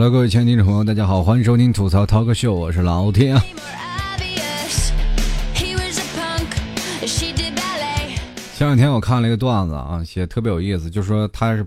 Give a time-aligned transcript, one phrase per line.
[0.00, 3.38] Hello，各位亲爱的听众朋友，大家好，欢迎收听吐槽 Talk Show，我是老天。
[8.56, 11.66] 前两天我看了一个段子啊，写特别有意思，就说他是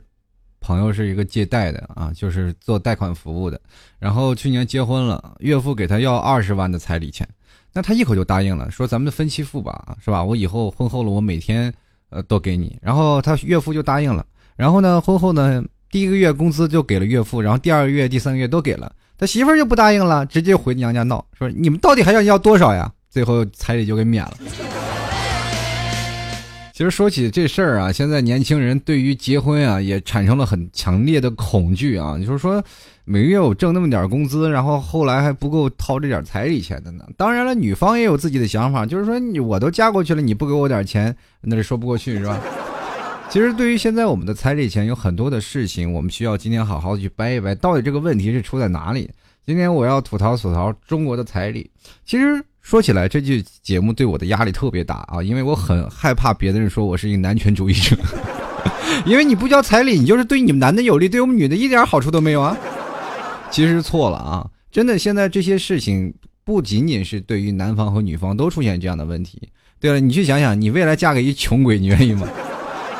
[0.60, 3.62] 朋友是一个借贷的啊，就是做贷款服务的，
[4.00, 7.30] 然后去年结婚了，岳父给他要二十万的彩礼钱，
[7.72, 10.24] 那他一口就答应了，说咱们分期付吧，是吧？
[10.24, 11.72] 我以后婚后了，我每天
[12.10, 15.64] 呃都给你，然后他岳父就答应了，然后呢，婚后呢，
[15.94, 22.92] 第一个月工资就给了岳父，然后第二个月、第三个月都给了，他媳妇儿就不答应了，直接回娘家闹，说你们到底还要要多少呀？
[23.12, 24.34] 最后彩礼就给免了。
[26.74, 32.18] 其实说起这事儿啊，现在年轻人对于结婚啊也产生了很强烈的恐惧啊。
[32.18, 32.60] 就是说，
[33.06, 37.06] 每个月我挣那么点工资，然后后来还不够掏这点彩礼钱的呢。
[37.16, 42.42] 当然了，女方也有自己的想法，就是说你我都嫁过去了，你不给我点钱，那是说不过去是吧？
[43.34, 49.10] 其实对于现在我们的彩礼钱有很多的事情，我们需要今天好好的去掰一掰，到底这个问题是出在哪里？
[49.44, 51.68] 今天我要吐槽吐槽中国的彩礼。
[52.06, 52.40] 其实。
[52.62, 57.98] 说起来，这句节目对我的压力特别大啊，因为我很害怕别的人说我是一个男权主义者，
[59.06, 62.56] 因为你不交彩礼，你就是对你们男的有利，对我们女的一点好处都没有啊。
[63.52, 66.14] 其实错了啊，真的，现在这些事情
[66.46, 69.42] 不仅仅是对于男方和女方都出现这样的问题。
[69.78, 72.26] 对了，你去想想，你未来嫁给一穷鬼，你愿意吗？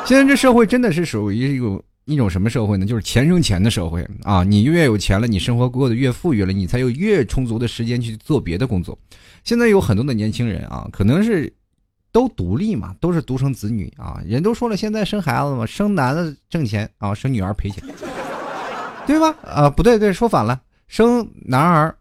[0.06, 2.86] 现在这社会真的是属于一种一种什么社会呢？
[2.86, 4.44] 就是钱生钱的社会啊！
[4.44, 8.98] 你越有钱了，你生活过得越富裕了，你才有越充足的时间去做别的工作。
[9.46, 11.52] 现在有很多的年轻人啊，可能是
[12.12, 14.22] 都独立嘛，都是独生子女啊。
[14.26, 17.82] 人都说了，现在生孩子嘛，生男的挣钱啊，生女儿赔钱，
[19.08, 19.34] 对吧？
[19.42, 21.96] 啊，不对，对，说反了，生男儿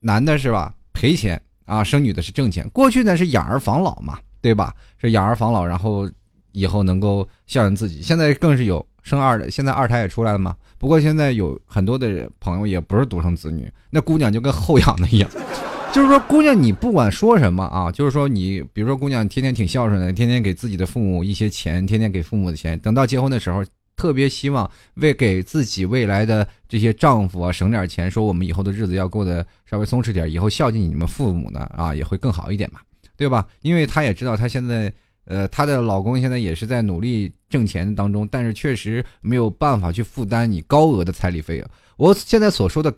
[0.00, 0.74] 男的是吧？
[0.92, 2.68] 赔钱啊，生女的是挣钱。
[2.70, 4.74] 过去呢是养儿防老嘛，对吧？
[4.98, 6.10] 是养儿防老，然后
[6.54, 8.00] 以后能够孝顺自己。
[8.00, 10.56] 现在更是有生二的，现在二胎也出来了嘛。
[10.78, 15.30] 不过现在有很多的朋友也不是独生子女，那姑娘就跟后养的一样。
[15.92, 23.64] 就是说，姑娘，你不管说什么啊，就是说，你比如说，姑娘天天挺孝顺的，天天给自己的父母一些钱，天天给父母的钱，等到结婚的时候，
[23.96, 32.80] 特别希望为给自己未来的这些丈夫啊省点钱，说我们以后的日子要过得稍微松弛点，以后孝敬你们父母呢啊也会更好一点嘛，
[33.16, 33.46] 对吧？
[33.62, 34.92] 因为她也知道，她现在
[35.26, 41.68] 呃，她的老公现在也是在努力挣钱当中，但是确实没有办法去负担你高额的彩礼费啊。
[41.96, 42.92] 我现在所说的。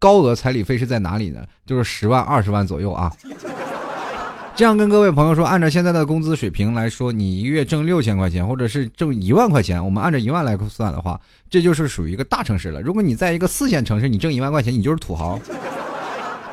[0.00, 1.44] 高额彩礼费是在哪里呢？
[1.66, 3.12] 就是十万、二十万左右啊。
[4.54, 12.80] 这样跟各位朋友说，按照现在的工资水平来说，你一个月挣六千块钱，或者是挣一万块钱，我们按照一万来算的话，这就是属于一个大城市了。
[12.80, 15.36] 如果你在一个四线城市，你挣一万块钱，你就是土豪，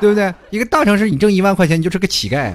[0.00, 0.34] 对不对？
[0.50, 2.52] 一个大城市，你挣一万块钱，你就是个乞丐。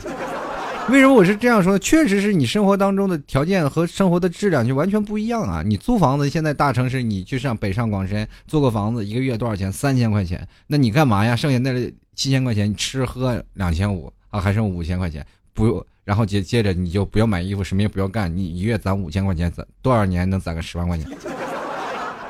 [0.90, 1.78] 为什么我是这样说？
[1.80, 5.64] 确实是你生活当中的条件和生活的质量就完全不一样啊！
[5.66, 9.72] 你租房子，现在大城市你去上北上广深租个房子，一个月多少钱？
[9.72, 10.46] 三千块钱。
[10.68, 11.36] 那你干嘛呀？
[11.36, 11.72] 剩下那
[12.16, 21.08] 七千块钱，你吃喝两千五啊，还剩五千块钱，不，然后接接着你就不要买衣服，什么也不要干，你一月攒五千块钱，攒多少年能攒个十万块钱？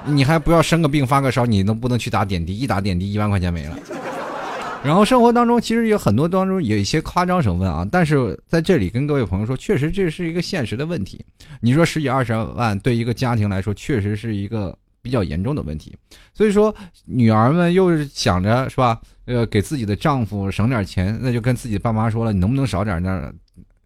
[0.05, 2.57] 你还不要生个病发个烧，你能不能去打点滴？
[2.57, 3.77] 一打点滴一万块钱没了。
[4.83, 11.23] 然后生活当中其实有很多当中有一些夸张成分啊，但是在这里跟各位朋友说，确实这是一个现实的问题。
[11.61, 15.95] 你说十几二十万对一个家庭来说，确实是一个比较严重的问题。
[16.33, 16.75] 所以说，
[17.05, 23.31] 女儿们又是想着是吧，呃，给自己的丈夫省点钱，那就跟自己爸妈说了，你能不能少点那？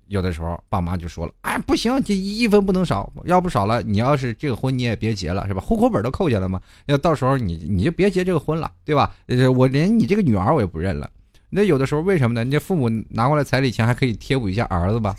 [0.07, 5.61] 有的时候爸妈就说了，哎，不行，这一分不能少，要不少了，你要是这个婚你也别结了，是吧？
[5.61, 6.61] 户口本都扣下了嘛？
[6.85, 9.11] 要到时候你你就别结这个婚了，对吧？
[9.55, 11.09] 我连你这个女儿我也不认了。
[11.49, 12.44] 那有的时候为什么呢？
[12.44, 15.15] 你这父母拿过来彩礼钱还可以贴补一下儿子吧？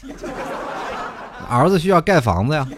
[1.49, 2.69] 儿子需要盖房子呀，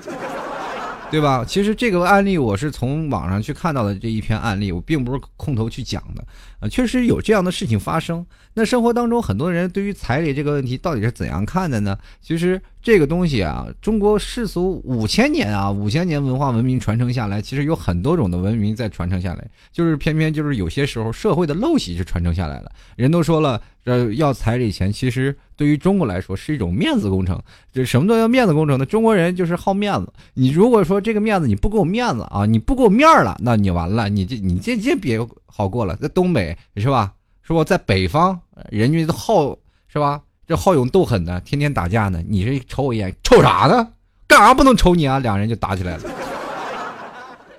[1.10, 1.44] 对吧？
[1.44, 6.22] 其实这个案例我是从网上去看到的这一篇案例，我并不是空头去讲的，
[6.60, 8.24] 啊，确实有这样的事情发生。
[8.54, 11.96] 那生活当中很多人对于彩礼这个问题到底是怎样看的呢？
[12.20, 22.70] 其实这个东西啊，中国世俗五千年啊，五千年文化文明传承下来，其实有很多种的文明在传承下来，就是偏偏就是有些时候社会的陋习是传承下来了。
[22.96, 27.40] 人都说了，呃，要彩礼钱，其实对于中国来说是一种面子工程。
[27.72, 28.86] 这什么都要面子工程呢？
[28.86, 30.12] 中国人就是好面子。
[30.34, 37.12] 你如果说这个面子你不给我面子啊，你不给我面儿了，那你完了，你这你这这别好过了，在东北是吧？
[37.42, 37.64] 是不？
[37.64, 38.38] 在北方，
[38.70, 39.56] 人家都好
[39.88, 40.20] 是吧？
[40.48, 42.22] 这好勇斗狠的，天天打架呢。
[42.26, 43.86] 你这瞅我一眼，瞅啥呢？
[44.26, 45.18] 干啥不能瞅你啊？
[45.18, 46.02] 两人就打起来了。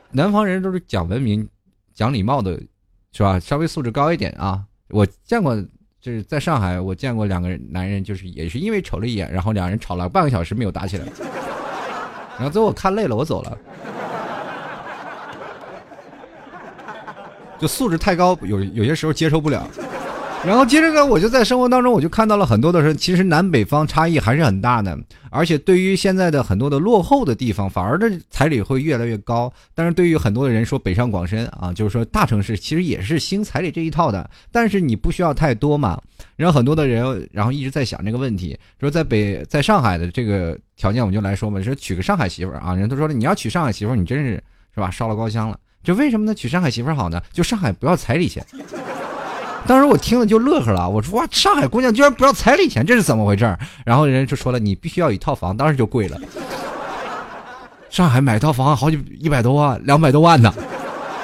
[0.09, 1.47] 南方人都是讲文明、
[1.93, 2.59] 讲礼貌的，
[3.11, 3.39] 是吧？
[3.39, 4.63] 稍微素质高一点啊。
[4.89, 5.55] 我见过，
[6.01, 11.05] 就是在上海，我见过两个男人，就是也是因为瞅了一眼，然后两人吵了半个小时没有打起来。
[12.37, 13.55] 然后最后我看累了，我走了。
[17.59, 19.69] 就素质太高，有有些时候接受不了。
[20.45, 24.97] 然后接着呢，我就在生活当中，我就看到了很多的人，其实南北方差异还是很大的。
[25.29, 29.51] 而且对于现在的很多的落后的地方，反而的彩礼会越来越高。
[29.75, 36.01] 但是对于很多的人说，北上广深啊，就是说大城市其实也是兴彩礼这一套的，但是你不需要太多嘛。
[36.37, 44.41] 然后很多的人，然后一直在想这个问题，说在北在上海的这个条件，我们就来说嘛，说娶个上海媳妇儿啊，人都说了，你要娶上海媳妇儿，你真是
[44.73, 45.59] 是吧，烧了高香了。
[45.83, 46.33] 这为什么呢？
[46.33, 47.21] 娶上海媳妇儿好呢？
[47.33, 48.43] 就上海不要彩礼钱。
[49.69, 53.55] 当时我听了就乐呵了，我说哇，上海姑娘居然不要彩礼钱，这是怎么回事？
[53.85, 56.19] 然后人家就说了，你必须要一套房，当时就贵了。
[57.87, 60.51] 上海买套房好几一百多万，两百多万呢，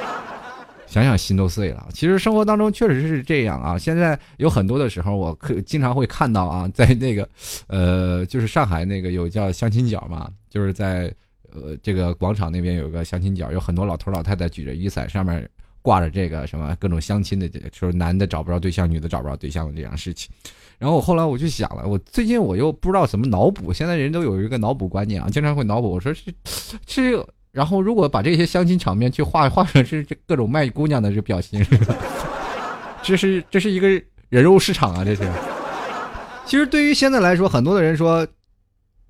[0.85, 1.87] 想想心都碎了。
[1.91, 7.27] 其实生活当中确实是这样啊，现在有很多的时候，我可经常会看到啊，在那个，
[7.65, 11.11] 呃，就是上海那个有叫相亲角嘛，就是在
[11.51, 15.49] 呃这个广场那边有个相亲角，有很多老头老太太举着雨伞，上面。
[15.85, 20.31] 挂着这个什么各种相亲的，说男的找不着对象，女的找不着对象的这样事情。
[20.79, 25.91] 然后我后来我就想了，我最近我又不知道怎么脑补，现在人都有一个脑补观念啊，经常会脑补。
[25.91, 26.33] 我说是
[26.87, 31.63] 是，然后如果把这些相亲场面去画画成是这各种卖姑娘的这表情，
[33.03, 33.87] 这是这是一个
[34.29, 35.21] 人肉市场啊，这是。
[36.47, 38.27] 其实对于现在来说，很多的人说，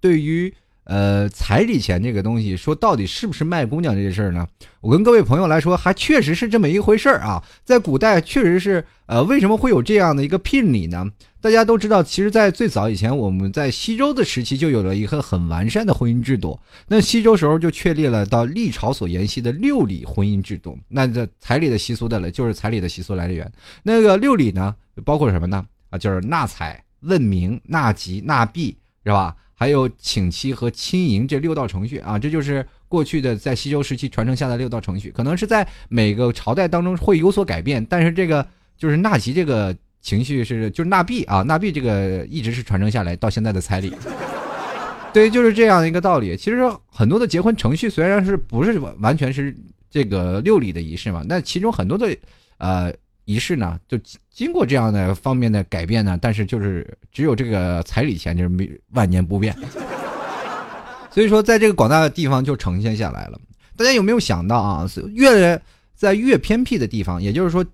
[0.01, 0.53] 对于。
[0.85, 4.47] 呃，彩礼钱这个东西，说到底是不是卖姑娘这件事儿呢？
[4.81, 7.43] 我跟各位朋友来说，还确实是这么一回事儿啊。
[7.63, 11.11] 在古代，确实是，呃，为什么会有这样的一个聘礼呢？
[11.41, 16.59] 大家都知道，其实，在最早以前，我们在西周的时期就有了一个很完善的婚姻制度。
[16.87, 20.77] 那西周时候就确立了到历朝所沿袭的六礼婚姻制度。
[20.87, 23.51] 那这彩礼的习俗的了，就是彩礼的习俗来源。
[23.83, 25.65] 那个六礼呢，包括什么呢？
[25.89, 29.35] 啊，就是纳采、问名、纳吉、纳币，是吧？
[29.57, 38.45] 还有请妻和亲迎这六道程序啊，这就是过去的在西周时期传承下来六道程序，可能是在每个朝代当中会有所改变，但是这个
[38.77, 43.93] 就是纳吉这个情绪是就是纳币啊，纳币这个一直是传承下来到现在的彩礼，
[45.13, 46.35] 对，就是这样一个道理。
[46.35, 49.55] 其实很多的结婚程序虽然是不是完全是
[49.89, 52.15] 这个六礼的仪式嘛，那其中很多的
[52.57, 52.93] 呃。
[53.25, 53.99] 仪式呢，就
[54.29, 59.55] 经过这样的方面的改变呢，但是就是只有这个彩礼钱就是没万年不变，
[61.09, 63.39] 所以说在这个广大的地方就呈现下来了。
[63.75, 64.87] 大家有没有想到啊？
[65.13, 65.59] 越
[65.95, 67.65] 在越偏僻的地方，也就是说，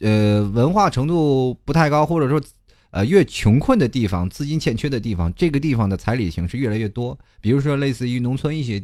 [0.00, 2.42] 呃，文化程度不太高，或者说
[2.90, 7.16] 呃越穷困的地方，资金欠缺的地方，这个地方的彩礼形式越来越多。
[7.40, 8.80] 比如说类似于农村一些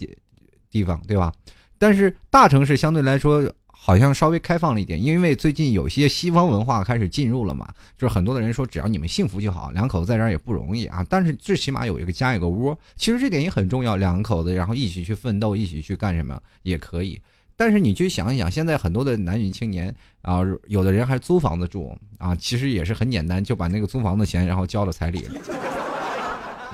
[0.70, 1.32] 地方，对吧？
[1.78, 3.52] 但是大城市相对来说。
[3.78, 17.20] 好像稍微开放了一点，因为最近有些西方文化开始进入了嘛，就是很多的人说只要你们幸福就好，两口子在这儿也不容易啊，但是最起码有一个家有个窝，其实这点也很重要，两口子然后一起去奋斗，一起去干什么也可以。
[17.56, 25.24] 但是你去想一想，现在很多的男女青年啊，有的人还租房子住啊，其实也是很简单，就把那个租房的钱然后交了彩礼，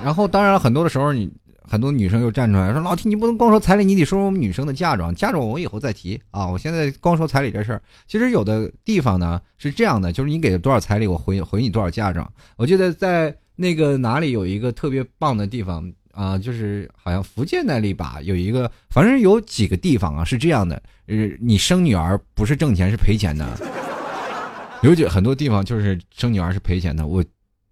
[0.03, 1.31] 然后当然很多的时候你。
[1.67, 5.13] 很多女生又站出来说：“老提你不能光说彩礼，你得说说我们女生的嫁妆。
[5.15, 6.47] 嫁妆我以后再提啊！
[6.47, 7.81] 我现在光说彩礼这事儿。
[8.07, 12.29] 其实有的地方呢是这样的，就是你给了多少彩礼，我回回你多少嫁妆。
[12.57, 20.81] 我记得在那个哪里有一个特别棒的地方啊，就是好像福建那里吧，有一个，反正有几个地方啊是这样的。
[21.07, 23.45] 呃，你生女儿不是挣钱是赔钱的，
[24.81, 27.07] 有几很多地方就是生女儿是赔钱的。
[27.07, 27.23] 我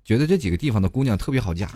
[0.04, 1.70] 觉得这几个地方的姑娘特别好嫁。”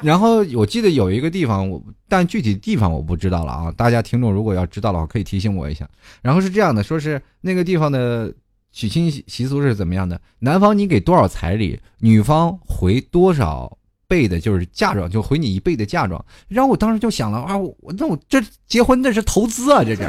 [0.00, 3.72] 然后我记得有一个地方，我但具体地方我不知道了啊。
[3.76, 5.88] 大家听众如果要知道的话，可以提醒我一下。
[6.22, 8.32] 然后是这样的，说是那个地方的
[8.70, 10.20] 娶亲习俗是怎么样的？
[10.38, 13.76] 男方你给多少彩礼，女方回多少
[14.06, 16.24] 倍的，就是嫁妆，就回你一倍的嫁妆。
[16.46, 20.02] 然后我当时就想了啊，我那我这结婚那是投资啊，这是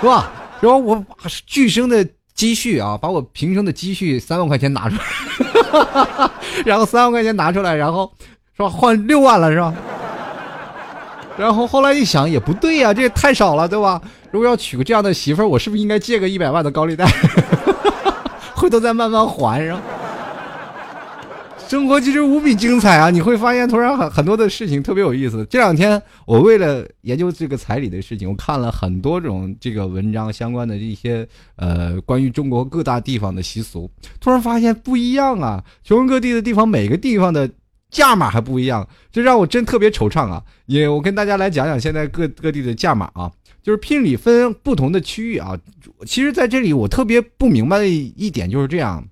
[0.00, 0.30] 是吧？
[0.60, 1.16] 然后我把
[1.46, 6.30] 巨生的积蓄啊，把我平生的积蓄三万块钱拿出来，
[6.66, 8.12] 然后三万块钱拿出来，然后。
[8.60, 8.68] 是吧？
[8.68, 9.74] 换六万了是吧？
[11.38, 14.00] 然后后来一想也不对呀，这也太少了，对吧？
[14.30, 17.06] 如果要娶个这样的媳妇儿，我是不是应该借个一百万的高利贷，
[18.54, 19.62] 回头再慢慢还？
[19.62, 19.80] 是吧？
[21.66, 23.10] 生活其实无比精彩啊！
[23.10, 25.46] 你会发现，突然很很多的事情特别有意思。
[25.48, 31.26] 这两天我为了研究这个彩礼的事情，我看了很多种这个文章相关的一些
[31.56, 33.88] 呃关于中国各大地方的习俗，
[34.20, 35.62] 突然发现不一样啊！
[35.84, 37.48] 全国各地的地方，每个地方的。
[37.90, 40.42] 价码还不一样，这让我真特别惆怅啊！
[40.66, 43.30] 也我跟大家来讲讲现在各各地的价码啊，
[43.62, 45.58] 就是聘礼分不同的区域啊。
[46.06, 49.04] 其实在这里我特别不明白的一点就是这样，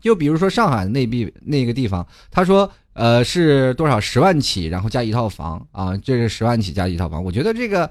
[0.00, 7.22] 就比如说上海那地那个地方，他说呃是多少十万起，然后加一套房啊，这是十万起加一套房。
[7.24, 7.90] 我觉得这个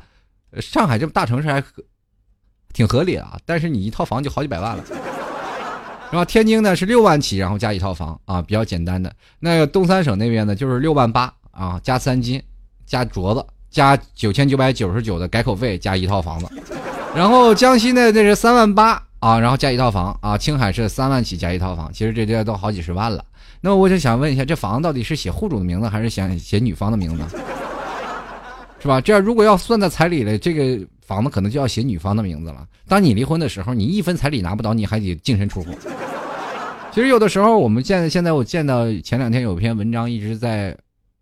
[0.59, 1.61] 上海这么大城市还
[2.73, 3.37] 挺合理啊。
[3.45, 4.83] 但是你一套房就好几百万了。
[6.11, 9.11] 然后天津呢是六万起，然后加一套房啊，比较简单的。
[9.39, 12.41] 那个东三省那边呢就是六万八啊，加三金，
[12.85, 16.47] 加镯子，加九千九百九十九的改口费，加一套房子。
[17.15, 20.37] 然后江西呢那是三万八啊，然后加一套房啊。
[20.37, 23.23] 青海是三万起加一套房，其实这些都好几十万了。
[23.61, 27.23] 那我就想问一下，这房子到底是写户主的名字，还是想写女方的名字？
[28.81, 28.99] 是吧？
[28.99, 32.65] 这样如果要算在彩礼了，这个房子可能就要写女方的名字了。
[32.87, 35.71] 当你离婚的时候，你一分彩礼拿不到，你还得净身出户。
[36.93, 40.77] 其实有的时候，我们见现在我见到前两天有篇文章一直在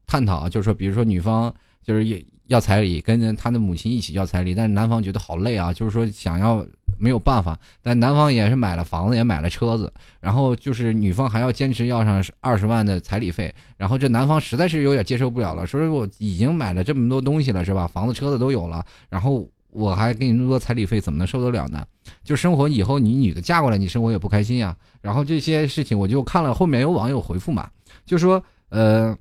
[0.08, 6.66] 探讨，就是说，比如说女方就是要彩礼，跟他的母亲一起要彩礼，但是男方觉得好累啊，就是说想要
[6.98, 17.86] 没有办法，但男方也是买了房子，也买了车子，然后就是女方还要坚持要上二十万的彩礼费，然后这男方实在是有点接受不了了，说我已经买了这么多东西了，是吧？
[17.86, 19.48] 房子、车子都有了，然后。
[19.72, 21.86] 我还给你那么多彩礼费，怎么能受得了呢？
[22.24, 24.76] 就生活以后，你女的嫁过来，你生活也不开心呀。
[25.02, 27.70] 然后这些事情，我就看了后面有网友回复嘛，
[28.06, 29.18] 就说，呃，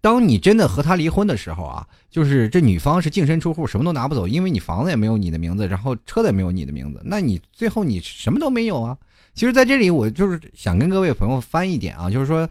[0.00, 8.96] 当你真的和他离婚的时候啊，就是这女方是净身出户，什么都拿不走，因为你房子也没有你的名字，然后车子也没有你的名字，那你最后你什么都没有啊。
[9.34, 12.48] 其实，在这里我就是想跟各位朋友翻一点啊，就是说。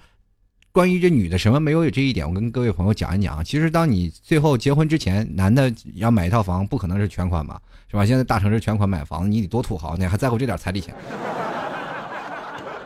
[0.74, 3.44] 关于这女的什么没有有这一点，我跟各位朋友讲一讲。
[3.44, 7.60] 其实，当你最后结婚之前，男的要买一套房，不可能是全款嘛，
[7.90, 8.06] 是吧？
[8.06, 10.96] 现在大城市全款买房，你得多土豪，你还在乎这点彩礼钱，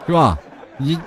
[0.08, 0.36] 是吧？
[0.80, 0.98] 你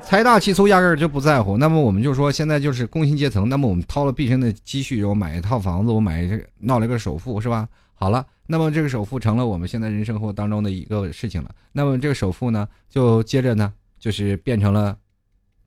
[0.00, 1.58] 财大气粗，压根儿就不在乎。
[1.58, 6.26] 那么我们就说，现在就是工薪阶层，那么我们掏了毕生的积蓄，我买一套房子，我买
[6.60, 7.68] 闹了个首付，是吧？
[7.92, 11.50] 好了，那么这个首付成了我们现在人生活当中的一个事情了。
[11.72, 14.96] 那么这个首付呢，就接着呢，就是变成了。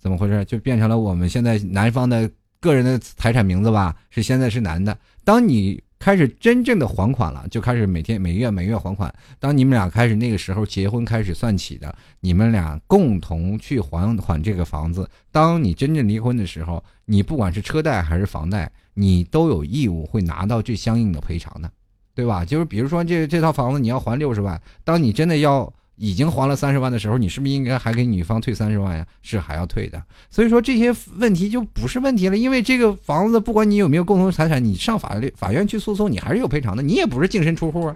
[0.03, 0.43] 怎么回事？
[0.43, 2.29] 就变成了我们现在男方的
[2.60, 3.95] 个人的财产名字吧？
[4.10, 4.98] 是现在是男的。
[5.24, 9.12] 当你开始真正的还款了，就开始每天每月每月还款。
[9.39, 15.10] 当你们俩开始那个时候结婚开始算起的，你们俩共同去还款这个房子。
[15.31, 21.72] 当你真正离婚的时候，你不管是车贷还是房贷，你都有义务会拿到这相应的赔偿的，
[22.13, 22.43] 对吧？
[22.43, 25.74] 就是比如说这这套房子你要还六十万，当你真的要。
[25.95, 29.05] 已经还了三十万的时候，你是不是应该还给女方退三十万呀？
[29.21, 30.01] 是还要退的。
[30.29, 37.95] 所以说这些问题就不是问题了，因为这个房子不管你有没有共同财产，你上法律法院去诉讼，你还是有赔偿的，你也不是净身出户啊，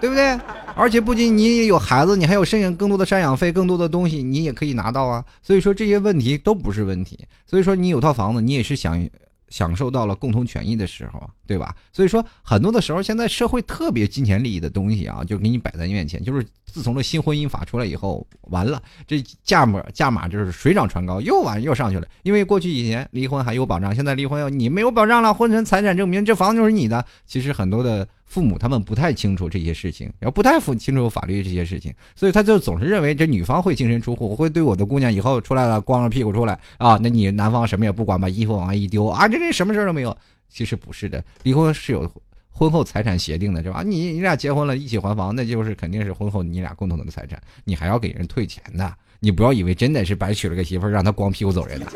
[0.00, 0.38] 对不对？
[0.76, 5.24] 而且不仅你也有孩子，你还有赡养更多的赡养费，更多的东西你也可以拿到啊。
[5.42, 7.18] 所以说这些问题都不是问题。
[7.44, 9.08] 所以说你有套房子，你也是想。
[9.50, 11.74] 享受到了共同权益的时候，对吧？
[11.92, 16.22] 所以说，很多的时候，现在社会特别金钱利益的东西啊，就给你摆在你面前。
[16.22, 22.06] 就是自从这新婚姻法出来以后，完了，这价码价码就是水涨船高，又完又上去了。
[22.22, 27.04] 因为过去几年离婚还有保障，现在离婚要你没有保障了，婚前财产证明这房子就是你的。
[27.26, 28.06] 其实很多的。
[28.28, 40.16] 父母他们不太清楚这些事情，然后不太清楚法律这些事情，所以他就总是认为这女方会净身出户，会对我的姑娘以后出来了光着屁股出来啊，那你男方什么也不管，把衣服往外一丢啊，这这什么事都没有。
[40.48, 42.10] 其实不是的，离婚是有
[42.50, 43.82] 婚后财产协定的，是吧？
[43.84, 48.94] 你你俩结婚了一起还房，那就是肯定是婚后你俩共同的财产，你还要给人退钱的。
[49.20, 51.86] 你不要以为真的是白娶了个媳妇让他光屁股走人的。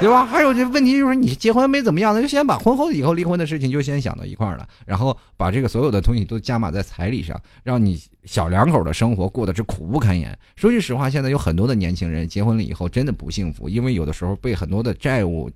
[0.00, 0.24] 对吧？
[0.24, 10.38] 还有这问题就是，你结婚没怎么样，那就先把婚后以后离婚的事情就先想到一块儿了，然后把这个所有的东西都加码在彩礼上，让你小两口的生活过得是苦不堪言。
[10.54, 15.50] 说句实话，现在有很多的年轻人结婚了以后真的不幸福，因为有的时候被很多的债务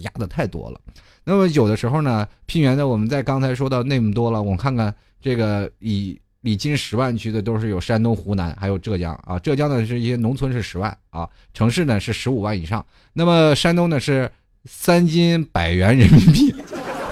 [0.00, 0.80] 压的太多了。
[1.24, 6.18] 那么有的时候呢，聘员的我们在刚才说到那么多了，我看看这个以。
[6.44, 9.38] 里近十万区的都是有山东、湖南，还有浙江啊。
[9.38, 12.84] 浙江呢是一些农村是十万啊，城市呢是十五万以上。
[13.14, 14.30] 那么山东呢是
[14.66, 16.54] 三金百元人民币，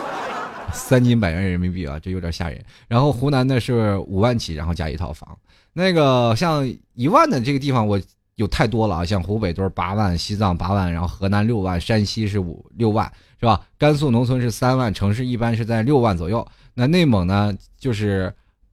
[0.75, 2.63] 三金百元人民币啊，这有点吓人。
[2.89, 5.27] 然后湖南呢是五万起，然后加一套房。
[5.73, 7.99] 那个像一万的这个地方我
[8.35, 13.11] 有太多了啊，像湖北都是八万，西藏八万，然后河南六万，山西是五六万，
[13.41, 13.59] 是吧？
[13.79, 16.47] 甘肃农村是三万，城市一般是在六万左右。
[16.75, 18.31] 那内蒙呢就是。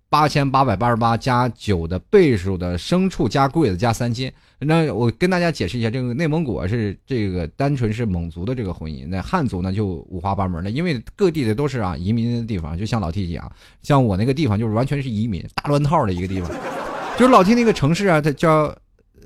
[0.09, 13.51] 八千八百八十八加九的倍数的牲畜加柜子加三千，那我跟大家解释一下，这个内蒙古是这个单纯是蒙族的这个婚姻，那汉族呢就五花八门的，因为各地的都是啊移民的地方，就像老 T 讲，
[13.83, 16.49] 像我那个地方就是完全是移民大乱套的一个地方，
[17.17, 18.75] 就是老 T 那个城市啊，它叫。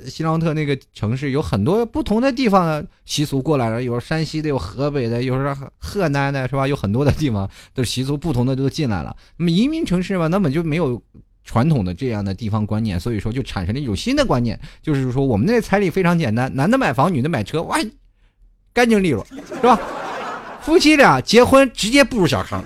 [0.06, 6.68] 西朗特那个城市有很多不同的地方的习俗过来了，有山西的，有河北的，有是河南的，是吧？
[6.68, 9.16] 有很多的地方的习俗不同的都进来了。
[9.38, 11.02] 那么移民城市嘛，那么就没有
[11.44, 17.78] 传统的这样的地方观念，所以说就产生了一种新的观念，就是说我们那彩礼非常简单，男的买房，女的买车，哇，
[18.74, 19.80] 干净利落，是吧？
[20.62, 22.64] 夫妻俩结婚直接步入小康。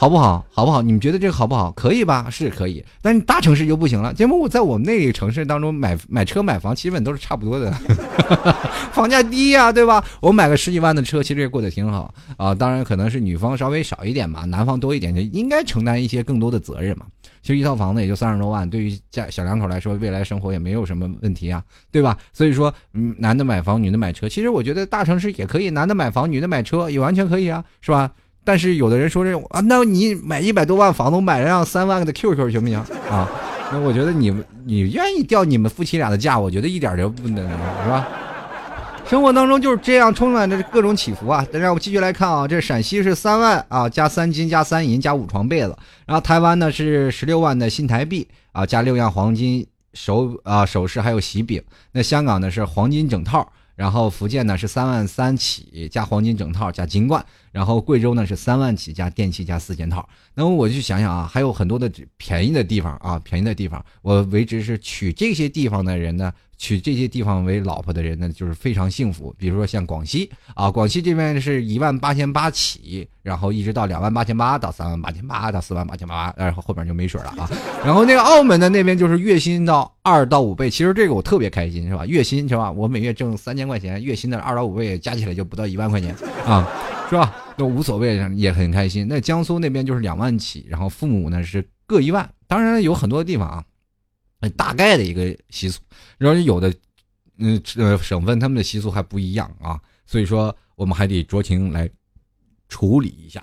[0.00, 0.46] 好不好？
[0.52, 0.80] 好不好？
[0.80, 1.72] 你们觉得这个好不好？
[1.72, 2.28] 可以吧？
[2.30, 4.14] 是可以，但是大城市就不行了。
[4.14, 7.68] 节目我在我们那个城市当中买买车买房，基本都是差不多的，
[8.94, 10.04] 房价低呀，对吧？
[10.20, 12.54] 我买个十几万的车，其实也过得挺好啊。
[12.54, 17.04] 当然，可能是女方稍微少一点嘛，男方多一点，就应该承担一些更多的责任嘛。
[17.42, 22.16] 其实一套房子也就三十多万，对于家小两口来说，未来生活也没有什么问题啊，对吧？
[22.32, 28.08] 所以说，嗯，男的买房，女的买车，其实我觉得大城市也可以，男的买房，女的买车也完全可以啊，是吧？
[28.48, 32.78] 但是有的人说这啊，那你买一百多万房子，我买辆三万的 QQ 行不行
[33.10, 33.28] 啊？
[33.70, 38.08] 那我觉得你们你愿意掉你们夫妻俩的价，我觉得一点都不那什么，是吧？
[39.06, 41.46] 生活当中就是这样充满着各种起伏啊。
[41.52, 45.76] 再让我继续来看啊，这陕西是三万啊，加三金加三银加五床被子，
[46.06, 51.62] 然后台湾呢是十六万的新台币啊，加六样黄金首啊首饰还有喜饼。
[51.92, 53.46] 那香港呢是黄金整套。
[53.76, 60.08] 然后福建呢是三万三起加黄金整套加金冠，然后贵州呢是三万起加电器加四件套。
[60.34, 66.32] 那么我就想想啊，还有很多的便宜的地方啊，便宜的地方，我为之是娶这些地方的人呢。
[66.60, 69.32] 娶这些地方为老婆的人呢，就是非常幸福。
[69.38, 77.48] 比如说像广西啊，广西这边是一万八千八起，然后一直到两万八千八到三万八千八到四万八千八，然后后边就没水了啊。
[77.86, 82.04] 然后那个澳门的那边就是月薪到二到五倍，其实这个我特别开心，是吧？
[82.04, 82.72] 月薪是吧？
[82.72, 86.12] 我每月挣三千块钱，月薪的二到五倍加起来就不到一万块钱
[86.44, 86.66] 啊，
[87.08, 87.34] 是吧？
[87.56, 89.06] 都无所谓，也很开心。
[89.08, 92.28] 那江苏那边就是两万起，然后父母呢是各一万。
[92.46, 93.64] 当然有很多地方啊。
[94.56, 95.80] 大概的一个习俗，
[96.16, 96.72] 然后有的，
[97.38, 101.90] 嗯呃省份他们的习俗还不一样啊，所以说我们还得酌情来
[102.68, 103.42] 处理一下。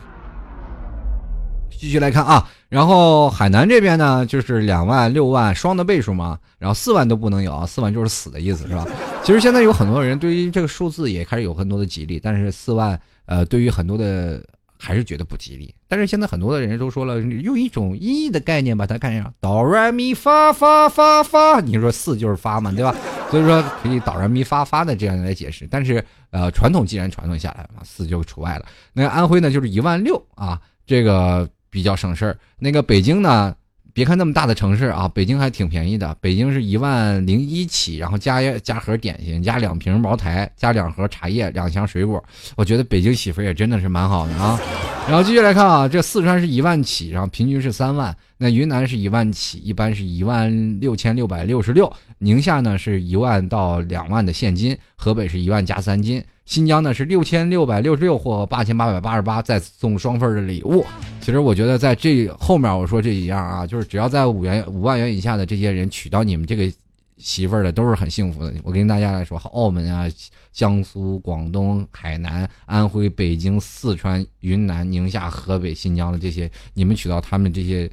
[1.69, 8.87] 继续来看啊，然后海南这边呢就是两万六万双的倍数嘛，然后四万都不能有啊，四万就是死的意思是吧？
[9.21, 14.43] 其实现在有很多人对于这个数字也开始有很多的吉利，但是四万呃对于很多的。
[14.77, 22.93] 还是觉得不吉利，但是现在很多的人都说了，用一种音译的概念把它看上，哆来咪发发发发，你说四就是发嘛，对吧？
[23.31, 28.65] 所以说可以哆来咪发发的这样来解释，但是呃，传统既然传统下来了，四就除外了。
[28.91, 32.37] 那安徽呢，就是一万六啊，这个比较省事儿。
[32.59, 33.55] 那个北京呢？
[33.95, 36.13] 别看那么大的城市啊，北京还挺便宜的。
[36.19, 42.21] 北京是一万零一起，然后加加盒点心，加两瓶茅台，加两盒茶叶，两箱水果。
[42.57, 44.59] 我觉得北京媳妇也真的是蛮好的啊。
[45.07, 48.13] 然后继续来看啊，这四川是一万起，然后平均是三万。
[48.37, 51.91] 那云南是一万起，一般是一万六千六百六十六。
[52.19, 56.23] 宁夏呢是一万到两万的现金，河北是一万加三金。
[56.45, 60.85] 新疆呢是六千六百六十六或八千八百八十八，再送双份的礼物。
[61.21, 66.71] 其实我觉得在这后面我说这一样啊，就是只要在五元五万元以下的这些人娶到你们这个
[67.17, 68.53] 媳妇儿的，都是很幸福的。
[68.63, 70.05] 我跟大家来说，澳门啊、
[70.51, 77.89] 江苏、广东、海南、安徽、北京、四川、云南、宁夏、河北、新疆的这些，你们娶到他们这些，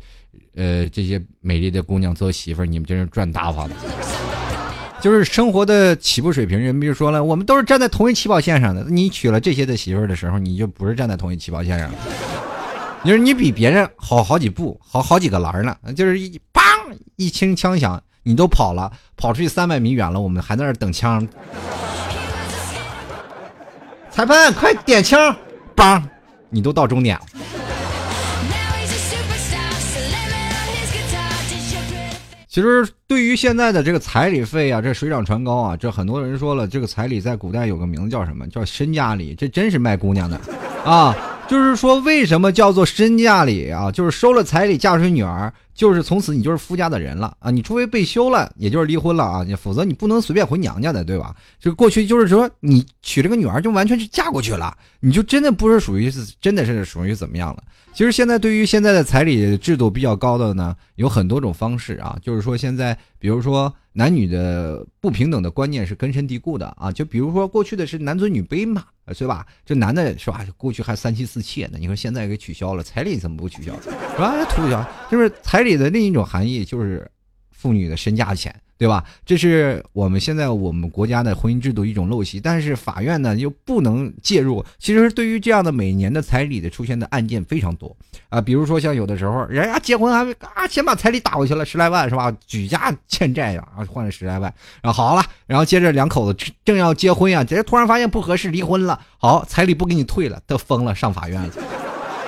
[0.55, 3.71] 呃，这些美丽的姑娘做媳妇儿，你们真是赚大发了。
[5.01, 8.85] 就是生活的起步水平，人比如说了，我们都是站在同一起跑线上的。
[8.89, 11.99] 你娶了这些的媳妇儿的时候，你就不是站在同一起跑线上了。
[13.05, 15.77] 就是你比别人好好几步，好好几个栏呢。
[15.97, 16.63] 就是一梆
[17.17, 21.27] 一清枪响，你都跑了，跑出去三百米远了，我们还在那等枪。
[24.09, 25.35] 裁判，快点枪！
[25.75, 26.01] 梆，
[26.49, 27.23] 你都到终点了。
[32.53, 38.47] 其实对于现在的这个彩礼费啊，这水涨船高啊，这很多人说了，这个彩礼在古代有个名字叫什么？
[38.49, 40.39] 叫身价礼，这真是卖姑娘的，
[40.85, 41.17] 啊，
[41.49, 43.91] 就是说为什么叫做身价礼啊？
[43.91, 47.51] 就是收了彩礼嫁出去女儿，就是从此你就是夫家的人了啊！
[47.51, 51.35] 你除非被休了，也就是离婚了啊，你否则你不能随便回娘家的，对吧？
[51.59, 57.63] 就过去就是说你娶了个女儿就完全是嫁过去了，你就真的不是属于是真的是属于怎么样了？
[57.95, 62.17] 其实现在对于现在的彩礼制度比较高的呢，有很多种方式啊。
[62.23, 66.91] 就是说现在，比如说男女的不平等的观念是根深蒂固的啊。
[66.91, 68.85] 就比如说过去的是男尊女卑嘛，
[69.19, 69.47] 对吧？
[69.67, 70.43] 这男的是吧？
[70.57, 73.75] 过去还三妻四妾呢，你说现在给取消了，彩礼怎么不取消？
[73.83, 74.43] 是吧？
[74.47, 77.09] 取消就是彩礼的另一种含义，就是
[77.53, 78.53] 妇女的身价钱。
[78.79, 79.05] 对吧？
[79.25, 84.65] 这是我们现在我们国家的婚姻制度一种陋习，但是法院呢又不能介入。
[84.81, 87.97] 其实对于这样的每年的彩礼的出现的案件非常多
[88.29, 92.37] 啊，比如说像有的时候人家结婚还啊先把彩礼打过去了十来万是吧？
[92.45, 101.51] 举家欠债呀，啊换了十来万，然后好了，然后接着两口子正要结婚呀，这突然发现不合适离婚了，好彩礼不给你退了，都疯了上法院了，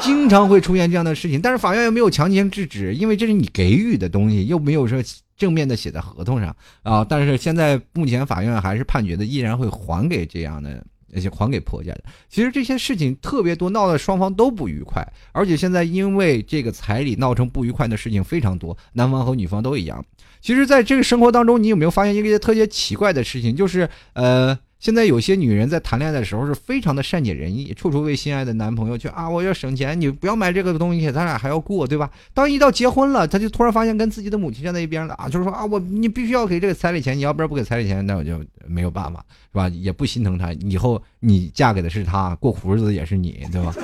[0.05, 5.03] 经常会出现这样的事情，但是法院又没有强行制止，因为这是你给予的东西，又没有说。
[5.37, 10.81] 正面的写在合同上啊，但是现在目前法院还是判决的，依然会还给这样的
[11.13, 12.05] 而且还给婆家的。
[12.31, 20.05] 其实这些事情特别多，闹得双方都不愉快，而且现在因为这个彩礼闹成不愉快的事情非常多，男方和女方都一样。
[20.41, 23.57] 其实，在这个生活当中，你有没有发现一个特别奇怪的事情？
[23.57, 24.57] 就是呃。
[24.85, 32.11] 现在有些女人在谈恋爱的时候是非常的善解人意，处处为心爱的男朋友去啊，我要省钱，你不要买这个东西，咱俩还要过，对吧？
[32.35, 39.71] 当一到结婚了，她就突然发现跟自己的母亲站在一边了啊，就是说啊，我你必须要给这个彩礼钱，你要不然不给彩礼钱，那我就没有办法，是吧？
[39.71, 43.75] 也不心疼她，以后你嫁给的是他，过苦日子也是你，对吧？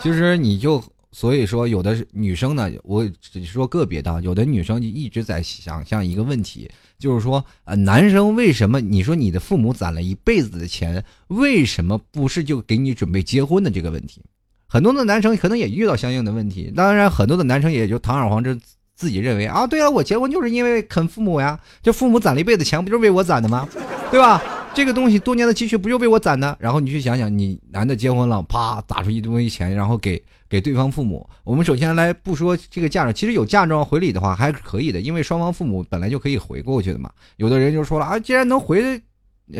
[0.00, 0.82] 其实你就。
[1.14, 6.70] 所以说，有的女生呢，我只说个别的，有的女生就一直在想象一个问题，
[7.02, 8.80] 就是说，呃，男生为什么？
[8.80, 14.22] 你说你的父母攒了一辈子的钱，为什么不是就给你准备结婚的这个问题？
[14.68, 18.56] 很多的男生可能也遇到相应的问题，当然，很多的男生也就堂而皇之
[18.94, 23.68] 自己认为啊，对啊，我结婚就是因为啃父母呀，这父母攒了一辈子钱，不就是为我攒的吗？
[24.12, 24.40] 对吧？
[24.74, 26.56] 这个东西多年的积蓄不就被我攒的？
[26.58, 31.28] 然后你去想想，你男的结婚了，啪打出一堆钱，然后给给对方父母。
[31.44, 37.10] 我们首先来不说这个嫁妆，其实有嫁妆回礼的话还是可以的，因为双方父母本来就可以回过去的嘛。
[37.36, 39.00] 有的人就说了啊，既然能回，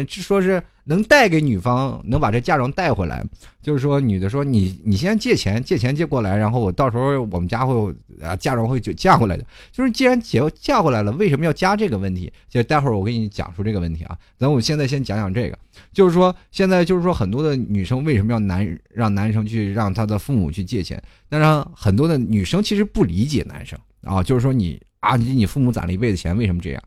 [0.07, 0.63] 说是。
[0.85, 3.25] 能带给女方，能把这嫁妆带回来，
[3.63, 7.73] 就是说女的说你你先借钱，借钱借过来，然后我到时候我们家会
[8.21, 9.47] 啊嫁妆会就嫁回来的。
[9.71, 12.33] 就是既然结嫁回来了，为什么要加这个问题？
[12.49, 14.19] 就待会儿我给你讲述这个问题啊。
[14.37, 15.57] 咱我现在先讲讲这个，
[15.93, 21.01] 就是说现在就是说很多的女生为什么要男让男生去让他的父母去借钱？
[21.29, 26.83] 当然很多的女生其实不理解男生啊，就是说你啊你你父母攒了一辈子钱，为什么这样？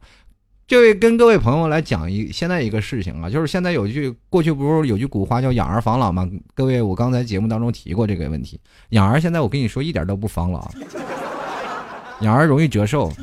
[0.68, 6.28] 这位跟各位朋友来讲一现在一个事情啊，就是现在有句过去不是有句古话叫养儿防老吗？
[6.56, 10.68] 各位，我刚才节目当中提过这个问题，养儿现在我跟你说一点都不防老，
[12.22, 13.14] 养儿容易折寿，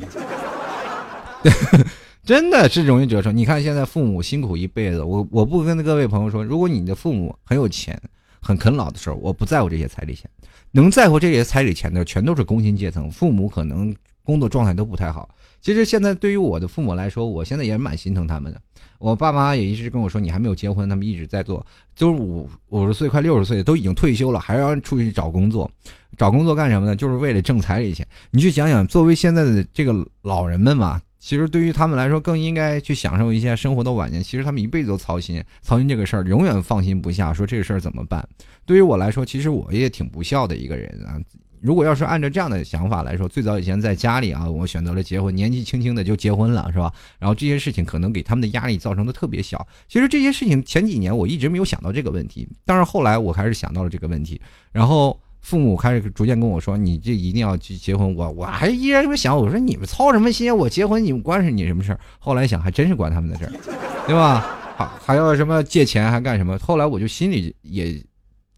[2.23, 3.29] 真的是容易折寿。
[3.29, 8.01] 你看现在父母辛苦一辈子，我我不跟各位朋友说，如果你的父母很有钱、
[8.39, 10.29] 很啃老的时候，我不在乎这些彩礼钱，
[10.71, 15.27] 能在乎这些彩礼钱的全都是工薪阶层，父母可能工作状态都不太好。
[15.63, 18.61] 其实现在对于我的父母来说，我现在也蛮心疼他们的。
[18.99, 25.71] 我爸妈也一直跟我说，你还没有结婚，他们一直在做，就是五五十岁快六十岁都已经退休了，还要出去找工作，
[26.17, 26.93] 找工作干什么呢？
[26.93, 28.05] 就是为了挣彩礼钱。
[28.31, 34.21] 你去想想，作为现在的这个老人们嘛，其实对于他们来说，更应该去享受一些生活的晚年。
[34.21, 38.27] 其实他们一辈子都操心，操心这个事儿，永远放心不下，说这个事儿怎么办？
[38.65, 41.15] 对于我来说，其实我也挺不孝的一个人啊。
[41.63, 46.91] 如果要是按照这样的想法来说，最早以前在家里啊，我选择了结婚，年纪轻轻的就结婚了，是吧？
[47.17, 49.65] 然后这些事情可能给他们的压力造成的特别小。
[49.87, 54.41] 其实这些事情前几年我一直没有想到这个问题，但是后来我还是想到了这个问题。
[54.73, 60.53] 然后父母开始逐渐跟我说：“你这一定要去结婚。”我我还依然么想，我说你们操什么心？
[60.53, 61.99] 我结婚你们关是你什么事儿？
[62.19, 63.51] 后来想还真是关他们的事儿，
[64.05, 64.59] 对吧？
[64.75, 66.59] 还还要什么借钱还干什么？
[66.59, 68.03] 后来我就心里也。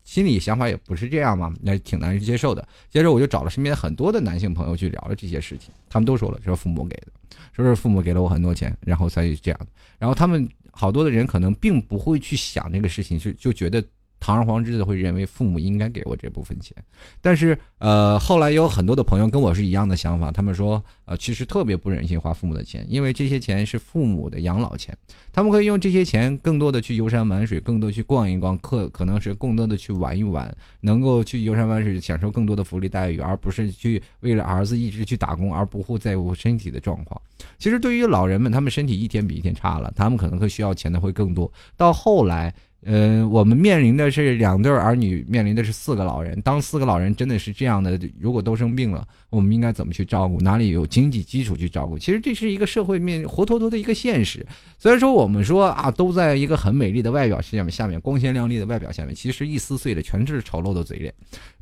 [0.05, 2.65] 心里想法也不是这样嘛，那挺难接受的。
[2.89, 7.07] 接着我就找了身边很多的男性朋友去聊了这些事情，他们都说了，说父母给的，
[7.51, 9.59] 说是父母给了我很多钱，然后才这样。
[9.99, 13.83] 然后他们好多的人可能并不会去想这个事情，就就觉得。
[14.19, 16.75] 堂而皇之的会认为父母应该给我这部分钱，
[17.21, 24.97] 但是呃，后来有很多的朋友跟我是一样的想法，他们说呃，其实特别不忍心花父母的钱，因为这些钱是父母的养老钱，
[25.31, 30.51] 他们可以用这些钱更多的去游山玩水，更多去逛一逛，可可能是更多的去玩一玩，
[30.81, 37.21] 能够去游山玩水，享受更多的福利待遇，而不是去为了儿子一直去打工而不会在乎身体的状况。
[37.59, 41.51] 其实对于老人们，他们身体一天比一天差了，他们可能会需要钱的会更多。
[41.77, 42.51] 到后来。
[42.87, 46.39] 嗯，我们面临的是两对儿女，面临的是四个老人。
[46.41, 50.39] 当四个老人真的是这样的，如果都生病了，我们应该怎么去照顾？
[50.39, 51.97] 哪里有经济基础去照顾？
[51.97, 54.45] 其实这是一个社会面活脱脱的一个现实。
[54.77, 61.11] 虽然说我们说啊，都在一个很美丽的外表下面，下面光鲜亮丽的外表下面，其实一撕碎的全是丑陋的嘴脸。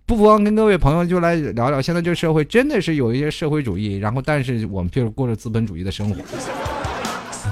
[0.05, 6.82] 不妨跟各位朋友就来聊聊，现在这个社会真的是有一些社会主义，然后但是我们就是过着资本主义的生活。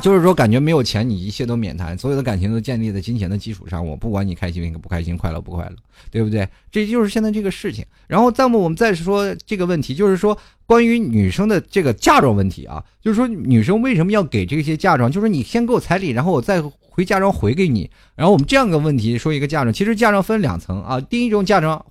[0.01, 3.85] 就是说，感觉没有钱，你一切都免谈，所有的感情都建立在金钱的基础上。
[3.85, 5.75] 我不管你开心不开心，快乐不快乐，
[6.09, 6.47] 对不对？
[6.71, 7.85] 这就是现在这个事情。
[8.07, 15.11] 然后，再么我们再说这个问题，就是说关于女生的这个嫁妆问题啊，就是说女生为什么要给这些嫁妆？
[15.11, 17.89] 就是你先给我彩礼，然后我再回嫁妆回给你。
[18.15, 20.99] 然后我们这样个问题说一个嫁妆，其实嫁妆分两层啊。
[20.99, 21.85] 第一种嫁妆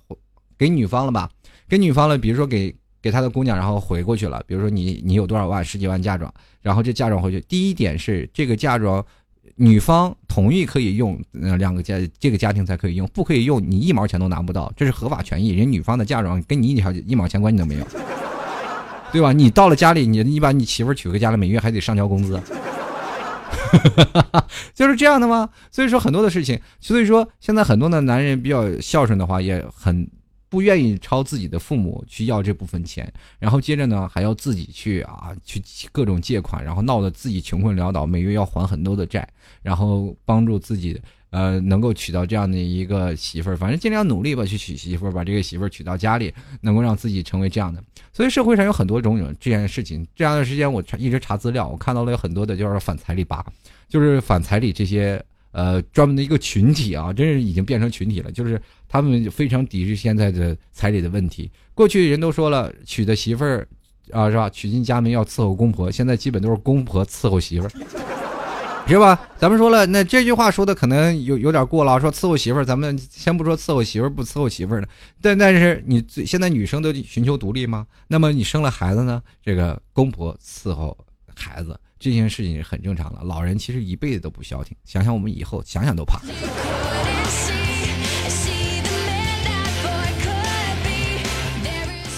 [0.57, 1.29] 给女方了吧？
[1.69, 2.75] 给女方了，比如说给。
[3.01, 4.43] 给他的姑娘，然后回过去了。
[4.45, 7.41] 比如说你你有多少万，十几万嫁妆，然后这嫁妆回去。
[7.47, 9.03] 第一点是这个嫁妆，
[9.55, 15.49] 女方同意可以用，呃，两个家这个家庭才可以用，不可以用，你一毛钱都拿不到，这是合法权益。
[15.49, 17.85] 人女方的嫁妆跟你一条一毛钱关系都没有，
[19.11, 19.33] 对吧？
[19.33, 22.39] 你到了家里，你你把你媳妇娶回家了，每月还得上交工资，
[24.73, 25.49] 就是这样的吗？
[25.71, 30.07] 所以说很多的事情，所以说现在很多的男人比较孝顺的话，也很
[30.51, 35.59] 不愿意朝自己的父母去要这部分钱，然后接着呢还要自己去啊去
[35.91, 39.27] 各种借款，然后闹得自己穷困潦倒，每月要还很多的债，
[39.63, 41.01] 然后帮助自己。
[41.31, 47.81] 呃，能够娶到这样的一个媳妇儿，反正尽量努力吧，去娶媳妇儿，把这个媳妇儿娶到家里，能够让自己成为这样的。
[48.11, 50.05] 所以社会上有很多种这件事情。
[50.13, 53.45] 这样的时间，我查一直查资料，我看到了有很多的，就是反彩礼吧，
[53.87, 58.31] 就是反彩礼这些呃专门的一个群体啊，真是已经变成群体了。
[58.31, 61.49] 就是他们非常抵制现在的彩礼的问题。
[61.73, 63.67] 过去人都说了，娶的媳妇儿
[64.11, 64.49] 啊，是吧？
[64.49, 67.71] 娶进家门要伺候公婆，现在基本都是公婆伺候媳妇儿。
[68.87, 69.17] 是吧？
[69.37, 71.97] 咱们说了，那这句话说的可能有有点过了。
[72.01, 74.89] 说伺候媳妇儿，咱们先不说伺候媳妇儿不伺候媳妇儿的，
[75.21, 77.87] 但但是你现在女生都寻求独立吗？
[78.07, 79.21] 那么你生了孩子呢？
[79.41, 80.97] 这个公婆伺候
[81.33, 83.21] 孩子这件事情是很正常的。
[83.23, 86.19] 老人其实一辈子都不消停，想想我们以后，想想都怕。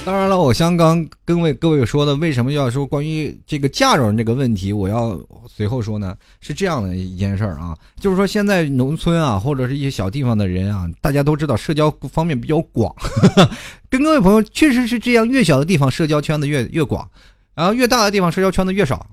[0.05, 4.71] 当然了，我刚刚跟位各位说的，为什么要说关于这个嫁妆这个问题？
[4.71, 12.93] 我要随后说呢，是这样的一件事儿啊，就是说现在农村啊，或者是一些小地方的人啊，大家都知道社交方面比较广，
[13.89, 17.09] 跟各位朋友确实是这样，越小的地方社交圈子越越广，
[17.53, 19.07] 然后越大的地方社交圈子越少，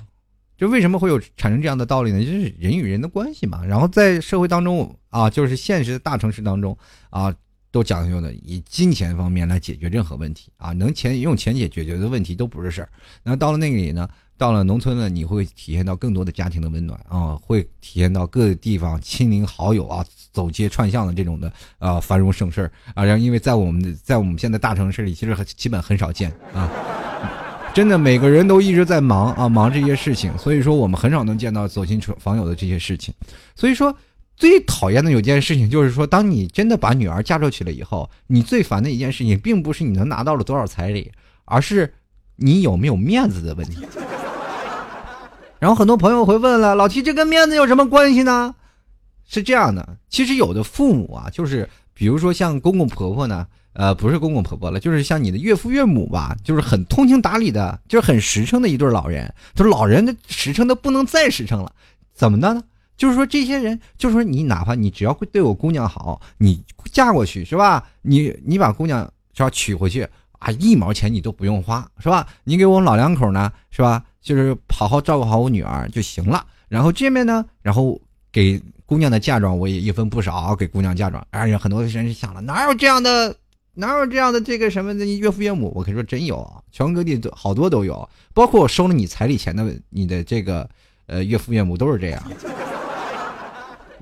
[0.61, 2.21] 就为什么会有产生这样的道理呢？
[2.23, 3.65] 就是人与人的关系嘛。
[3.65, 6.77] 然后在社会当中啊，就是现实的大城市当中
[7.09, 7.35] 啊。
[7.73, 12.89] 都讲究的以金钱方面来解决任何问题啊，能钱用钱解决的问题都不是事儿。
[13.23, 23.05] 那到了那里呢，到了农村呢，你会体验到更多的家庭的温暖啊，会体验到各个地方亲邻好友啊，走街串巷的这种的啊繁荣盛世啊。
[23.05, 26.69] 然后因为在我们的在我们现在大城市里，其实很基本很少见啊，
[27.73, 33.15] 真的每个人都一直在忙啊，忙这些事情，所以说我们很少能见到走亲访友的这些事情，
[33.55, 33.97] 所以说。
[34.37, 41.13] 最讨厌的有件事情，就是说，当你真的把女儿嫁出去了以后，你最烦的一件事情，并不是你能拿到了多少彩礼，
[41.45, 41.93] 而是
[42.37, 43.87] 你有没有面子的问题。
[45.59, 48.55] 然后很多朋友会问了，老提，这跟面子有什么关系呢？
[49.29, 59.33] 是这样的，其实有的父母啊，就是比如说像公公婆婆呢，呃，不是公公婆婆了，就是像你的岳父岳母吧，就是很通情达理的，就是很实诚的一对老人。
[59.55, 61.73] 就老人的实诚的不能再实诚了，
[62.13, 62.63] 怎么的呢？
[62.97, 67.83] 就是说，这些人，就是说，你哪怕你只要会对我姑娘好，你嫁过去是吧？
[68.03, 70.07] 你你把姑娘是吧娶回去
[70.39, 72.27] 啊，一毛钱你都不用花是吧？
[72.45, 74.05] 你给我老两口呢是吧？
[74.21, 76.45] 就是好好照顾好我女儿就行了。
[76.69, 77.99] 然后这面呢，然后
[78.31, 81.27] 给姑娘的嫁妆我也一分不少给姑娘嫁妆。
[81.31, 83.35] 哎呀，很多人想了，哪有这样的，
[83.75, 85.73] 哪有这样的这个什么的岳父岳母？
[85.75, 90.69] 我可以说真有啊，全国各地都好多都有，包括我收了你彩礼钱的你的这个
[91.07, 92.23] 呃岳父岳母都是这样。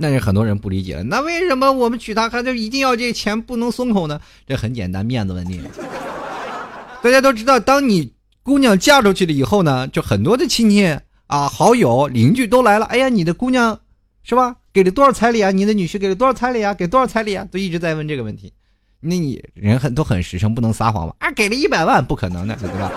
[0.00, 4.20] 那是很多人不理解了，那为什么我们娶她还就一定要这钱不能松口呢？
[4.46, 5.60] 这很简单，面子问题。
[7.02, 8.12] 大家都知道，当你
[8.44, 10.84] 姑娘嫁出去了以后呢，就很多的亲戚
[11.26, 12.86] 啊、好友、邻居都来了。
[12.86, 13.80] 哎呀，你的姑娘
[14.22, 14.56] 是吧？
[14.72, 15.50] 给了多少彩礼啊？
[15.50, 16.72] 你的女婿给了多少彩礼啊？
[16.74, 17.44] 给多少彩礼啊？
[17.50, 18.52] 都一直在问这个问题。
[19.00, 21.14] 那你人很都很实诚，不能撒谎吧？
[21.20, 22.90] 啊，给了一百万，不可能的，对吧？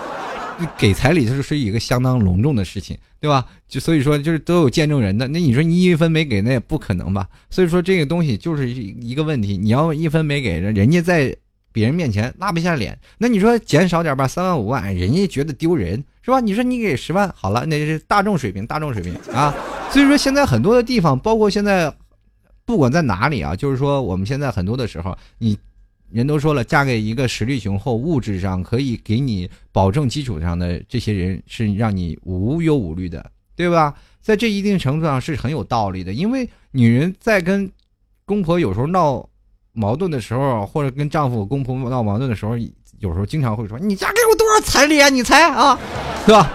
[0.78, 3.46] 给彩礼就是一个相当隆重的事情，对吧？
[3.68, 5.28] 就所以说就是都有见证人的。
[5.28, 7.28] 那你说你一分没给，那也不可能吧？
[7.50, 9.58] 所以说这个东西就是一个问题。
[9.58, 11.36] 你要一分没给，人家在
[11.72, 13.00] 别人面前拉不下脸。
[13.18, 16.40] 那你说减少点吧，三万五万，人家觉得丢人，是吧？
[16.40, 19.56] 你说你给十万，好了，那是大众水平，大众水平啊。
[19.92, 21.92] 所以说现在很多的地方，包括现在
[22.66, 25.58] 不管在哪里啊，就是说我们现在很多的时候，你。
[26.12, 33.93] 人都说了，嫁给一个实力雄厚、物质上可以给你保证基础上的这些人，是让你无忧无虑的，对吧？
[34.21, 36.13] 在这一定程度上是很有道理的。
[36.13, 37.69] 因为女人在跟
[38.26, 39.28] 公婆有时候闹
[39.74, 42.56] 矛盾的时候，或者跟丈夫、公婆闹矛盾的时候，
[43.00, 45.10] 有时候经常会说：“你家给我多少彩礼啊？
[45.10, 45.80] 你猜啊，
[46.26, 46.52] 对吧？”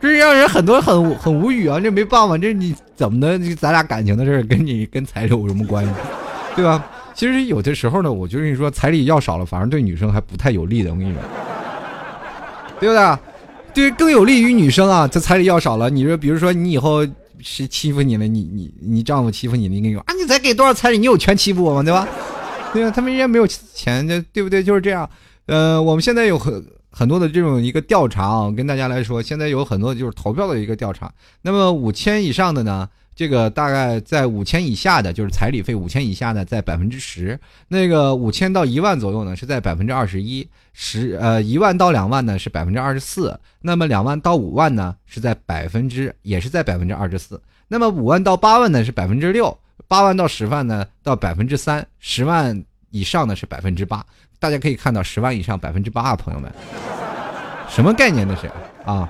[0.00, 1.78] 这是让人很多很很无语啊！
[1.78, 3.38] 这没办法，这你怎么的？
[3.54, 5.92] 咱俩感情的事跟你跟彩礼有什么关系，
[6.56, 6.84] 对吧？
[7.14, 10.90] 其实有的时候呢，我就跟你说，彩礼要少了，反而对女生还不太有利的。
[10.90, 11.22] 我跟你说，
[12.80, 13.18] 对不对？
[13.74, 15.06] 对，更有利于女生啊。
[15.08, 17.06] 这彩礼要少了，你说，比如说你以后
[17.40, 21.82] 是欺负你了，你你你丈夫欺负你，你跟你说啊，你才给多少彩礼，你有权欺负我吗？
[21.82, 22.06] 对吧？
[22.72, 24.62] 对啊，他们人家没有钱，对不对？
[24.62, 25.08] 就是这样。
[25.46, 31.12] 呃，我们现在有很很多的这种一个调查啊，跟大家来说，现在有很多就是投票的一个调查。
[31.42, 32.88] 那么五千以上的呢，
[33.22, 47.36] 这个大概在五千以下的，就是彩礼费五千以下的，在百分之十；那个五千到一万左右呢，是在百分之二十一；十呃一万到两万呢是百分之二十四；那么两万到五万呢是在百分之也是在百分之二十四；
[47.68, 49.56] 那么五万到八万呢是百分之六；
[49.86, 54.04] 八万到十万呢到百分之三；十万以上呢是百分之八。
[54.40, 56.50] 大家可以看到，十万以上百分之八啊，朋友们，
[57.68, 58.50] 什么概念那是
[58.84, 59.08] 啊？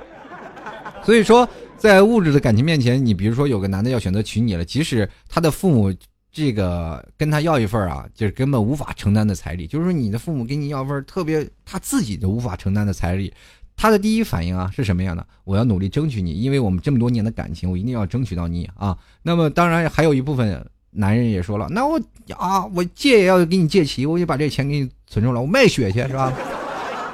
[1.02, 1.48] 所以说，
[1.82, 5.92] 在物质的感情面前，你比如说有个男的要选择娶你了，即使他的父母
[6.30, 13.34] 这个跟他要一份啊，就是根本无法承担的彩礼，就是说你的父母给你要份特别他自己都无法承担的彩礼，
[13.74, 15.26] 他的第一反应啊是什么样的？
[15.42, 18.96] 我要努力争取你，因为我们这么多年的感情，我一定要争取到你啊。
[19.24, 20.64] 那么当然还有一部分。
[20.94, 21.98] 男人也说了，那我
[22.36, 26.30] 啊，我借也要给你借齐，我就把这钱给你存出来，我卖血去是吧？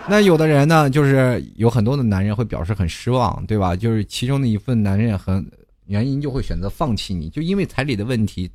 [0.08, 3.76] 那有的人呢，就是有很多的男人会表示很失望，对吧？
[3.76, 5.44] 就是其中的一份男人很
[5.86, 8.50] 原因就会选择放弃你，就因为彩礼的问题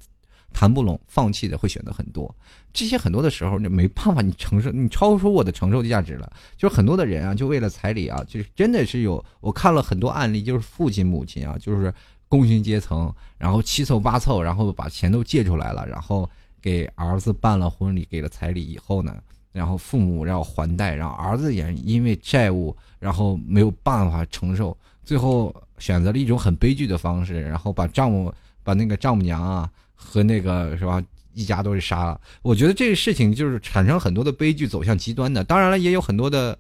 [0.52, 2.34] 谈不拢，放弃的会选择很多。
[2.74, 6.32] 这些很多的时候，你没办法，你承受，你超出我的承受的价值了。
[6.58, 11.94] 就是很多的人啊，就为了彩礼啊，就是真的是有，我看了很多案例，就是父亲母亲啊，就是。
[12.30, 16.28] 工薪阶层，然后七凑八凑，然后把钱都借出来了，然后
[16.60, 19.16] 给儿子办了婚礼，给了彩礼以后呢，
[19.54, 31.02] 然后父母要还贷，然后儿子也因为债务，然后没有办法承受，最后选择了一种很悲剧的方式，然后把丈母把那个丈母娘啊和那个是吧
[31.34, 32.20] 一家都给杀了。
[32.42, 35.44] 我觉得这个事情就是产生很多的悲剧，走向极端的。
[35.44, 36.58] 当然了，也有很多的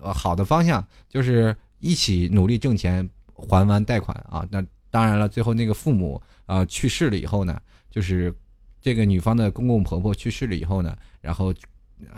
[0.00, 4.46] 呃好的方向，就是一起努力挣钱还完贷款啊。
[4.50, 8.34] 那当然了，最后那个父母啊去世了以后呢，就是
[8.80, 11.52] 这个女方的公公婆婆去世了以后呢，然后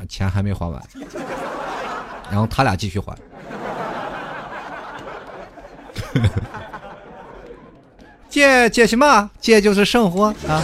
[0.08, 0.82] 钱还没还完，
[2.30, 3.16] 然后他俩继续还。
[8.28, 9.30] 借借什么？
[9.40, 10.62] 借就是生活啊！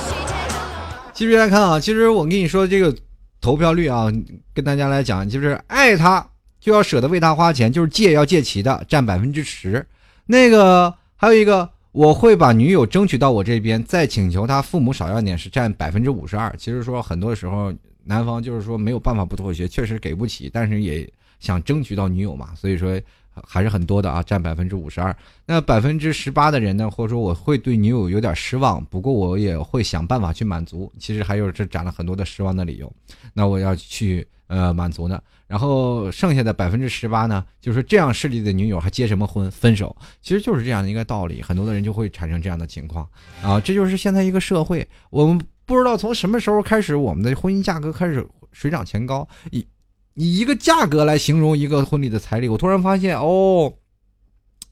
[1.13, 2.95] 继续来看啊，其实我跟你说这个
[3.41, 4.07] 投票率啊，
[4.53, 6.27] 跟大家来讲，就是爱他
[6.61, 9.87] 就要舍得为他花钱，就是借要借齐的占百分之十，
[10.27, 11.71] 那个还有一个。
[11.93, 16.53] 我会把女友争取到我这边，再请求他父母少要点，是占百分之五十二。
[16.59, 17.73] 其实说很多时候，
[18.05, 23.01] 男方就是说没有办法不妥协，确实给不起，但是也想争取到女友嘛，所以说
[23.33, 25.15] 还是很多的啊，占百分之五十二。
[25.45, 30.93] 那百分之十八的人呢，或者说我会对女友有点失望，不过我也会想办法去满足。
[30.99, 32.93] 其实还有这攒了很多的失望的理由，
[33.33, 35.21] 那我要去呃满足呢。
[35.47, 39.49] 然后剩下的百分之十八呢，就是这样势力的女友还结什么婚？
[39.51, 41.43] 分手，其实就是这样的一个道理。
[41.43, 43.07] 很多的人就会产生这样的情况
[43.43, 44.87] 啊，这就是现在一个社会。
[45.11, 49.27] 我们不知道从什么时候开始，我们的婚姻价格开始水涨船高。
[49.51, 49.67] 以
[50.15, 53.73] 以一个价格来形容一个婚礼的彩礼，我突然发现哦，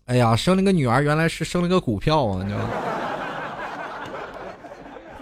[0.05, 2.71] 哎呀，生了个女儿，原来是生了个股票啊，你知道吗？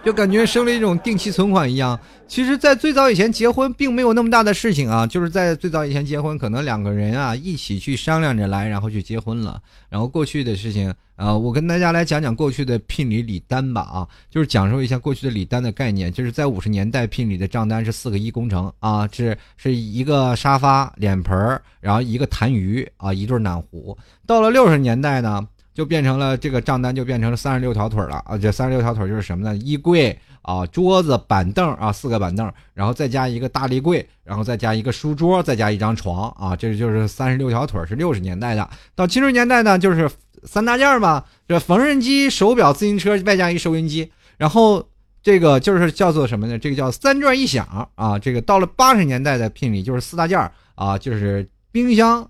[0.04, 1.98] 就感觉生了一种定期存款一样。
[2.26, 9.60] 其实，在最早以前结婚并没有那么大的事情啊，就是在最早以前结婚，可能两个人啊一起去商量着来，然后去结婚了。
[9.88, 16.12] 然后过去的事情啊，我跟大家来讲讲过去的聘礼礼单吧啊，就是讲述一下过去的礼单的概念。
[16.12, 23.98] 就是在五十年代，聘礼的账单是四个一工程啊，是是一个沙发、脸盆儿然后一个痰盂啊，一对暖壶。
[24.24, 25.44] 到了六十年代呢，
[25.80, 29.56] 就变成了这个账单就变成了三十六条腿了啊，这三十六条腿就是什么呢？
[29.56, 30.18] 衣柜。
[30.42, 38.68] 啊，桌子、板凳啊，四个板凳，然后再加一个大立柜，然后再加一个书桌，再加一张床啊，这就是三十六条腿，是六十年代的。
[38.94, 40.10] 到七十年代呢，就是
[40.44, 44.10] 三大件嘛，这缝纫机、手表、自行车，外加一收音机。
[44.38, 44.82] 然后
[45.22, 46.58] 这个就是叫做什么呢？
[46.58, 48.18] 这个叫三转一响啊。
[48.18, 52.26] 这个到了八十年代的聘礼就是四大件啊，就是冰箱。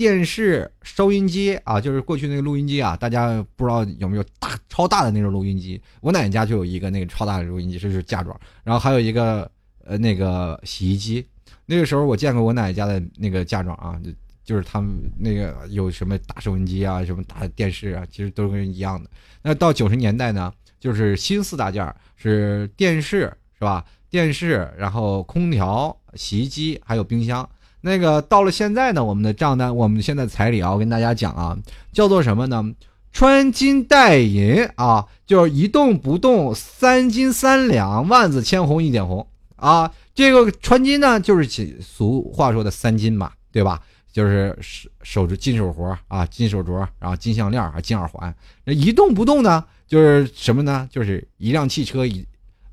[0.00, 5.78] 电视、收音机啊，就是过去那个录音机啊，大家不知道有没有大超大的那种录音机？
[6.00, 8.34] 我奶奶家就有一个那个超大的录音机，这是嫁妆。
[8.64, 9.50] 然后还有一个
[9.84, 11.22] 呃那个洗衣机。
[11.66, 14.10] 那个时候我见过我奶奶家的那个嫁妆啊，就
[14.42, 19.10] 就是他们那个有什么大收音机啊，什么大电视啊，其实都跟一样的。
[19.42, 23.84] 那到九十年代呢，就是新四大件是电视是吧？
[24.08, 27.46] 电视，然后空调、洗衣机，还有冰箱。
[27.82, 31.56] 那个到了现在呢，我们的账单，我们现在彩礼啊，我跟大家讲啊，
[31.92, 32.74] 叫做什么呢？
[33.12, 39.26] 穿金戴银啊，就是一动不动三金三两，万紫千红一点红
[39.56, 39.90] 啊。
[40.14, 43.80] 这个穿金呢，就是俗话说的三金嘛，对吧？
[44.12, 48.34] 就是手手镯金手镯啊，金手镯，然后金项链啊，金耳环。
[48.64, 50.86] 那一动不动呢，就是什么呢？
[50.92, 52.26] 就是一辆汽车，一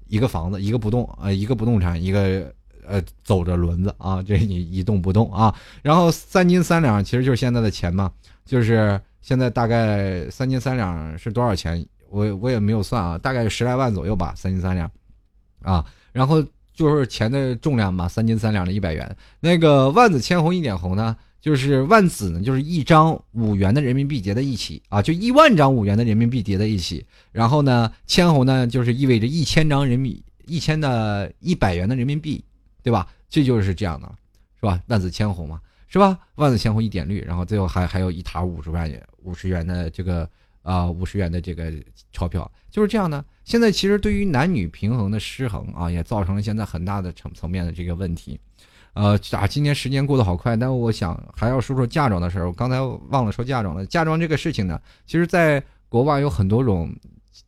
[0.08, 2.54] 一个房子，一个不动呃，一个不动产，一个。
[2.88, 5.54] 呃走着轮子啊， 这你一动不动啊。
[5.82, 8.12] 然后三斤三两其实就是现在的钱嘛，
[8.46, 11.86] 就是现在大概三斤三两是多少钱？
[12.10, 14.90] 我我也没有算啊，大概十来万左右吧，三斤三两
[15.62, 15.86] 啊。
[16.14, 16.42] 然后
[16.74, 19.16] 就是钱的重量嘛，三斤三两的一百元。
[19.40, 21.16] 那个万紫千红一点红呢？
[21.40, 27.06] 就是万紫呢，就是一张五元的人民币叠在一起啊，就一万张五元的人民币叠在一起。
[27.32, 32.44] 然后呢，千红呢，就是意味着一千张人民一千的一百元的人民币，
[32.88, 33.06] 对吧？
[33.28, 34.10] 这就是这样的，
[34.58, 34.82] 是吧？
[34.88, 35.60] 万紫千红嘛，
[35.90, 36.18] 是吧？
[36.36, 40.26] 万紫千红一点绿，然后最后还还有一沓五十万元五十元的这个
[40.62, 41.70] 啊五十元的这个
[42.14, 43.22] 钞票，就是这样的。
[43.44, 48.40] 现在其实对于男女平衡的失衡啊，也造成了现在很大的层层面的这个问题。
[48.94, 52.48] 呃，啊，今年时间过得好快，但我想还要说说嫁妆的事儿。
[52.48, 52.80] 我刚才
[53.10, 53.86] 忘了说嫁妆了。
[53.86, 56.96] 嫁妆这个事情呢，其实在国外有很多种，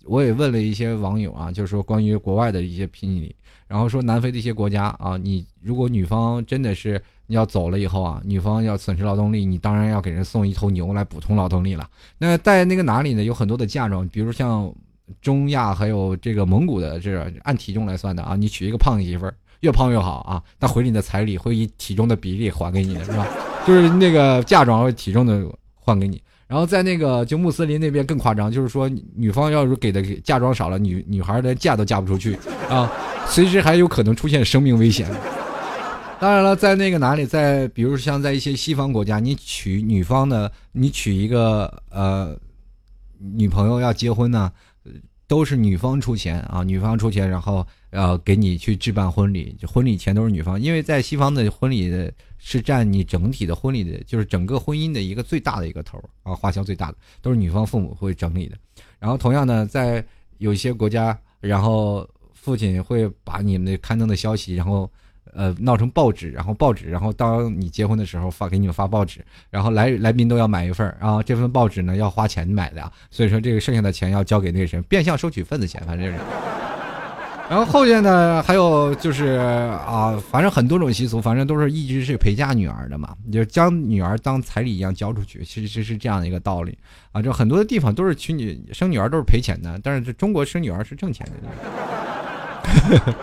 [0.05, 3.35] 我也问了一些网友啊，就是说关于国外的一些评理，
[3.67, 11.89] 然后说南非的一些国家啊，你如果女方真的是要走了以后啊，女方要损失劳动力，你当然要给人送一头牛来补充劳动力了。
[12.17, 13.23] 那在那个哪里呢？
[13.23, 14.73] 有很多的嫁妆，比如像
[15.21, 19.33] 中亚还有这个蒙古的，这按体重来算的啊，你娶一个胖媳妇儿。
[19.61, 20.41] 越胖越好啊！
[20.57, 23.27] 那回你的彩礼会以体重的比例还给你的是吧？
[23.67, 26.21] 就是那个嫁妆体重的换给你。
[26.50, 32.36] 然后在那个就穆斯林那边更夸张，就是说女方要是给的嫁妆少了，女女孩连嫁都嫁不出去
[32.68, 32.91] 啊，
[33.30, 35.08] 随时还有可能出现生命危险。
[36.20, 42.36] 当然了，在那个哪里，在比如像在一些西方国家，你娶女方的，你娶一个呃
[43.20, 44.52] 女朋友要结婚呢。
[45.28, 58.57] 都是女方出钱啊，女方出钱，然后呃给你去置办婚礼，婚礼钱都是女方，因为在西方的婚礼的是占你整体的婚礼的，就是整个婚姻的一个最大的一个头啊，花销最大的都是女方父母会整理的。
[58.97, 60.03] 然后同样呢，在
[60.39, 64.89] 有一些国家，然后父亲会把你们的刊登的消息，然后。
[65.31, 76.19] 呃，闹成报纸，然后报纸，然后当你结婚的时候发给你们发报纸，然后来来宾都要买一份然后这份报纸呢要花钱买的，所以说这个剩下的钱要交给那个谁，变相收取份子钱，反正是。
[77.50, 79.39] 然后后面呢还有就是
[79.88, 86.78] 啊，反正很多种习俗，反正都是一直是陪嫁女儿的嘛，就将女儿当彩礼一样交出去，其实是这样的一个道理
[87.12, 87.22] 啊。
[87.24, 93.16] 就很多的地方都是娶女生女儿都是赔钱的，但是这中国生女儿是挣钱的。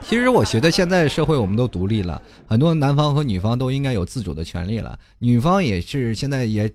[0.00, 4.96] 其实我觉得现在社会我们都独立了，很多男方和女方都应该有自主的权利了。
[5.18, 6.72] 女方也是现在也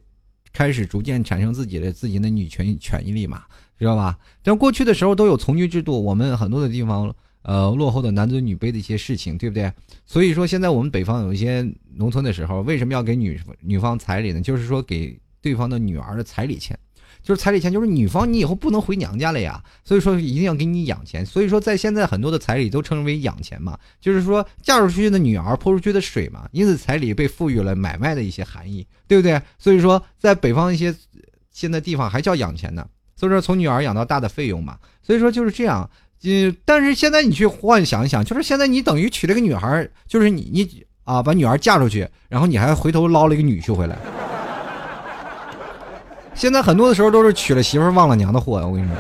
[0.52, 3.44] 开始逐渐产生自己的自己的女权权益力嘛，
[3.84, 4.18] 知道吧？
[4.44, 9.72] 但过去的时候都有从军制度，我们很多的地方呃落后的男尊女卑的一些事情，对不对？
[10.06, 14.42] 所以说现在我们北方有一些农村的时候，为什么要给女女方彩礼呢？
[14.42, 16.78] 就是说给对方的女儿的彩礼钱。
[17.24, 21.24] 就是彩礼钱，就是女方你以后不能回娘家了呀，所以说一定要给你养钱。
[21.24, 29.40] 所以说在现在很多的彩礼都称为养钱嘛，就是说嫁出去的女儿泼出去的水嘛，因此彩礼被赋予了买卖的一些含义，对不对？
[29.60, 30.96] 所以说在北方一些
[31.52, 32.88] 现在地方还叫养钱呢，
[33.22, 35.88] 所以说从女儿养到大的费用嘛，所以说就是这样。
[36.24, 43.96] 嗯，但是现在你去幻想一想，就是现在你等于娶了个女孩，就是你你啊把女儿嫁出去，然后你还回头捞了一个女婿回来。
[46.34, 48.54] 现在很多的时候都是娶了媳妇忘了娘的货！
[48.66, 48.96] 我跟你说，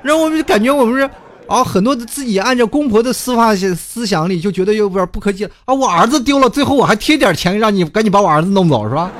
[0.00, 1.10] 让我们感觉我们是
[1.48, 5.74] 啊，很多的自己按照公婆的思法思想里就觉得有点不可解啊。
[5.74, 9.10] 我儿子丢了，最后我还贴点钱让你赶紧把我儿子弄走，是吧？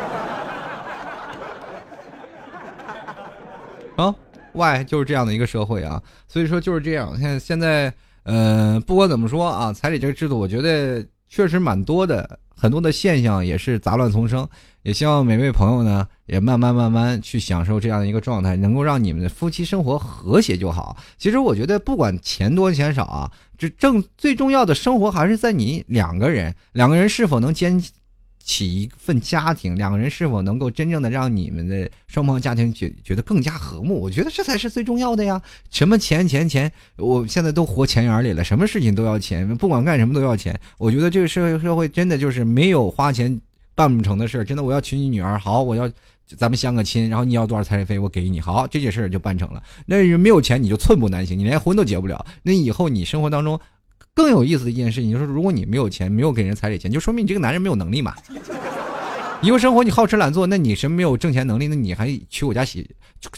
[4.55, 7.18] 外就是这样的一个社会啊，所以说就是这样。
[7.18, 7.92] 现现在，
[8.22, 12.38] 呃，不管怎么说啊，彩礼这个制度，我觉得确实蛮多的。
[12.57, 14.48] 很多的现象也是杂乱丛生，
[14.84, 20.96] 也希望每位朋友呢也慢慢慢慢去享受这样的一个状态，能够让你们的夫妻生活和谐就好。
[21.18, 27.82] 其实我觉得不管钱多钱少啊，这正最重要的生活还是在你两个人，两个人是否能坚。
[28.45, 33.99] 起一份家庭，两个人是否能够真正的让你们的双方家庭觉觉得更加和睦？
[33.99, 35.40] 我觉得这才是最重要的呀！
[35.70, 40.55] 什么钱钱钱，我现在都活钱眼里了，什么事情都要钱，不管干什么都要钱。
[40.76, 43.40] 我觉得这个社会社会真的就是没有花钱
[43.74, 45.90] 办不成的事真的，我要娶你女儿，好，我要
[46.36, 49.62] 咱们相个亲，然后你要多少彩礼费，我给你，好，这件事就办成了。
[49.86, 52.26] 那没有钱你就寸步难行，你连婚都结不了。
[52.42, 53.59] 那以后你生活当中。
[54.14, 58.14] 更有意思的一件事情就是，如果你没有钱，没有给人彩礼钱，就说明你这个男人没有能力嘛。
[59.42, 61.66] 以后生活你好吃懒做，那你什么没有挣钱能力？
[61.68, 62.88] 那你还娶我家媳，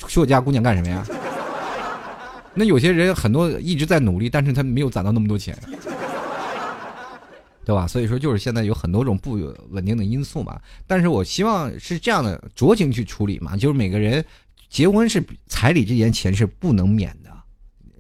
[0.07, 1.05] 娶我家姑娘干什么呀？
[2.55, 5.59] 那有些人很多一直在努力，但是他没有攒到那么多钱，
[7.65, 7.87] 对吧？
[7.87, 9.33] 所以说就是现在有很多种不
[9.71, 10.61] 稳定的因素嘛。
[10.87, 14.25] 但是我希望是这样的酌情去处理嘛，就是每个人
[14.71, 17.36] 结婚是彩礼这件钱是不能免的。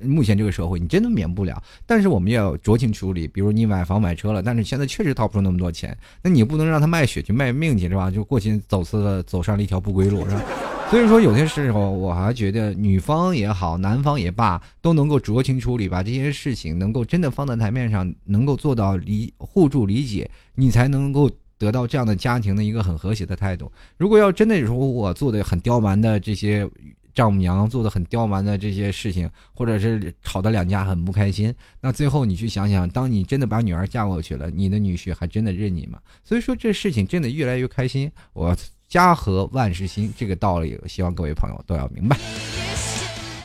[0.02, 1.62] 目前这个社会，你真的免不了。
[1.86, 8.10] 但是我们要酌情处理，比如你买房买车了，但是现在确实掏不出那么多钱，那你不能让他卖血去卖命去是吧？
[8.10, 10.42] 就过去走次了，走上了一条不归路是吧？
[10.90, 21.30] 所以说有些时候我还觉得女方也好，男方也罢，都能够酌情处理，把这些事情能够真的放在台面上，能够做到理互助理解，你才能够。
[21.58, 23.72] 得到这样的家庭的一个很和谐的态度。
[23.96, 26.68] 如果要真的说我做的很刁蛮的这些
[27.16, 35.98] 丈母娘做的很刁蛮的这些事情，或者是吵得两家很不开心，那最后你去想想，当你真的把女儿嫁过去了，你的女婿还真的认你吗？
[36.22, 38.12] 所以说这事情真的越来越开心。
[38.34, 38.54] 我
[38.86, 42.18] 家和万事兴这个道理，希望各位朋友都要明白。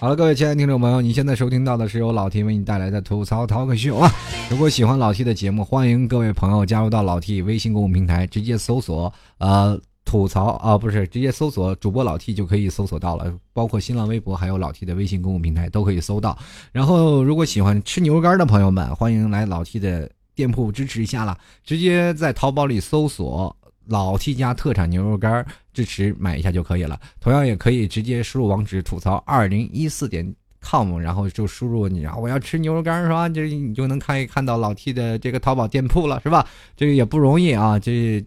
[0.01, 4.11] 好了，各位亲爱的听众朋友，你现在收听到的是由老 T 为你带来的吐槽淘客秀啊！
[4.49, 9.79] 如果喜欢老 T 的节目，欢迎各位朋友加入到老 T 微信公众平台，直接搜索呃
[10.11, 16.37] 吐槽啊，不是直接搜索主播老 T 就可以搜索到了，包括新浪微博还有老 T 的微信公众平台都可以搜到。
[16.73, 23.55] 然后，如果喜欢吃牛肉干的朋友们，欢迎来老 T 的店铺支持一下啦，直接在淘宝里搜索。
[23.87, 26.99] 老 T 家特产牛肉干，支持买一下就可以了。
[27.21, 33.29] 同样也可以直接输入网址吐槽二零一四点 com，然后就输入你，然后我要吃牛肉干是吧？
[33.29, 36.45] 这你就能看一看到老 T 的这个淘宝店铺了是吧？
[36.75, 38.21] 这个也不容易啊，这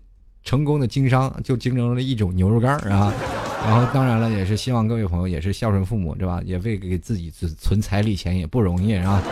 [0.45, 3.13] 成功的经商就经营了一种牛肉干啊。
[3.67, 6.39] 然后当然了，也是希望各位朋友也是孝顺父母是吧？
[6.45, 9.23] 也为给自己存存彩礼钱也不容易啊。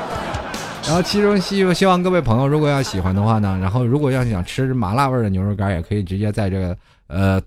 [0.86, 6.76] 然后其中希希望各位朋友如果要喜欢的话呢，然后如果要想吃麻辣味的牛肉干，也可以直接在这个
[7.08, 7.40] 呃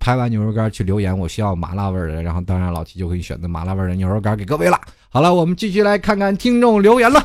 [0.00, 4.78] 拍完牛肉干去留言，我需要麻辣味的，然后当然老七就可以选择麻辣味的牛肉干给各位了。
[5.08, 7.24] 好了，我们继续来看看听众留言了。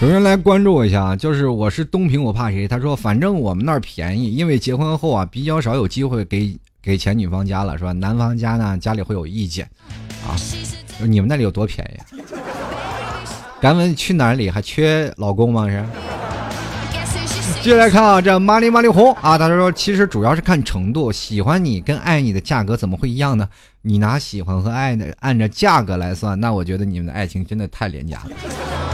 [0.00, 2.68] 有人来关注我一下啊，就是我是东平，我怕谁？
[2.68, 7.90] 他说，反正我们那儿便宜，因为结婚后啊，比较少有机会给给钱女方家了，是吧？
[7.90, 9.68] 男方家呢，家里会有意见，
[10.24, 10.38] 啊，
[11.04, 12.22] 你们那里有多便宜？
[13.60, 15.68] 敢问去哪里还缺老公吗？
[15.68, 15.84] 是？
[17.60, 23.48] 接下来看啊，这玛丽玛丽红啊，他说，其实主要是看程度，喜欢你跟爱你的价格怎么会一样呢？
[23.82, 28.30] 你拿喜欢和爱呢按照价格来算，那我觉得你们的爱情真的太廉价了。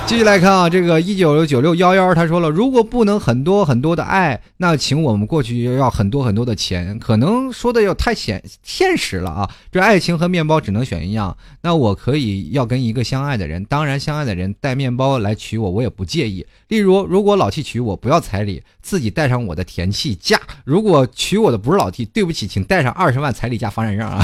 [0.06, 9.50] 继续来看啊，这个一九九六幺幺他说了，如果不能很多很多的爱，那请我们过去要很多很多的钱，可能说的又太现现实了啊。
[9.72, 16.46] 这爱情和面包只能选一样，那我可以要跟一个相爱的人，当然相爱的人带面包来娶我，我也不介意。
[16.68, 24.22] 例如，如果老 T 娶我，不要彩礼，自己带上我的田契价；如果娶我的不是老 T，对不起，请带上二十万彩礼加房产证啊，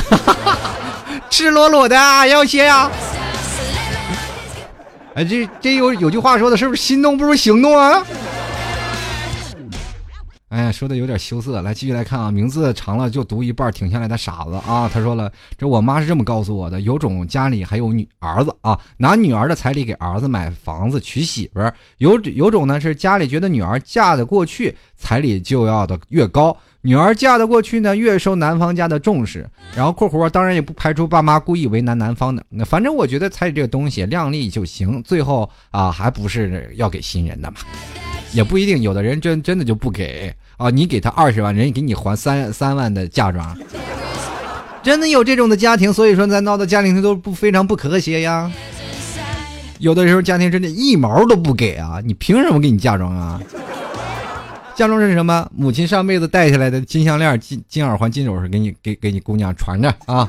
[1.30, 2.90] 赤裸裸的啊要些呀。
[5.14, 8.02] 哎，这这有有句话说的是不是心动不如行动啊？
[10.50, 11.62] 哎呀，说的有点羞涩。
[11.62, 14.90] 来，继续来看啊，名字长了就读一半，停下来的傻子啊！
[14.92, 26.56] 他说了，这我妈是这么告诉我的：有种家里还有女儿子啊，拿女儿的彩礼给儿子买房子娶媳妇儿；有有种呢是家里觉得女儿嫁得过去，彩礼就要的越高。
[26.82, 29.46] 女儿嫁得过去呢，越受男方家的重视。
[29.76, 32.42] 然后（括弧）当然也不排除爸妈故意为难男方的。
[32.48, 35.02] 那反正我觉得彩礼这个东西，量力就行。
[35.02, 37.58] 最后啊，还不是要给新人的嘛？
[38.32, 40.70] 也不一定，有的人真真的就不给啊。
[40.70, 43.56] 你给他二十万，人家给你还三三万的嫁妆，
[44.82, 45.92] 真的有这种的家庭。
[45.92, 48.50] 所以说，咱闹的家庭都不非常不和谐呀。
[49.78, 53.40] 有的时候家庭真的一毛都不给啊，你凭什么给你嫁妆啊？
[54.80, 55.46] 嫁妆是什么？
[55.54, 60.26] 母亲上辈子带下来的金项链、金金耳环、金首饰，给你给给你姑娘传着啊。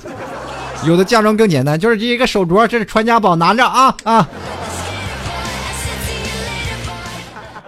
[0.85, 4.27] 有的嫁妆更简单，就是这一个手镯，这是传家宝，拿着啊啊。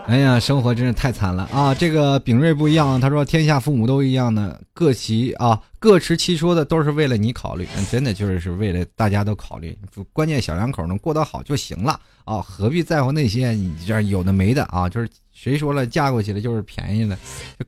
[0.08, 1.74] 哎呀，生活真是太惨了啊！
[1.74, 9.74] 这个秉瑞不一样，他说天下父母都一样的，各其啊各持其说的，都是为了你考虑，真的就是是为了大家都考虑，
[10.12, 14.90] 关键小两口能过得好就行了啊，何必在乎那些你这有的没的啊？
[14.90, 17.18] 就是谁说了嫁过去了就是便宜的，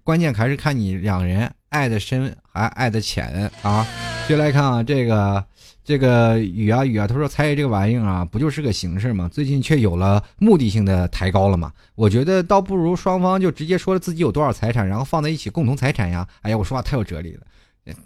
[0.04, 3.86] 关键还是看你两人爱的深还爱的浅啊！
[4.28, 5.44] 接来看啊，这个。
[5.88, 9.30] 这个雨啊雨啊，他说彩礼这个玩意儿啊，不就是个形式吗？
[9.32, 11.72] 最近却有了目的性的抬高了嘛？
[11.94, 16.28] 我觉得倒不如双方就直接说了自己有多少财产，然后放在一起共同财产呀。
[16.42, 17.42] 哎呀，我说话太有哲理了，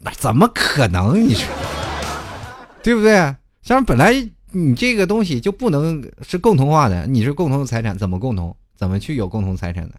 [0.01, 1.25] 那怎么可能？
[1.25, 1.47] 你说
[2.83, 3.33] 对不对？
[3.61, 4.13] 像本来
[4.51, 8.53] 你这个东西就不能是共同化的，你是共同的财产，怎么共同？
[8.79, 9.93] 怎么去有共同财产呢？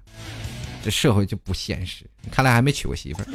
[0.83, 2.07] 这社会就不现实。
[2.31, 3.26] 看来还没娶过媳妇儿。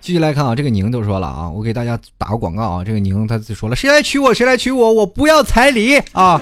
[0.00, 6.40] 继续来看啊，这个宁都说了啊，我给大家打个广告啊，这个宁他就说了，谁来娶我谁来娶我，我不要彩礼啊。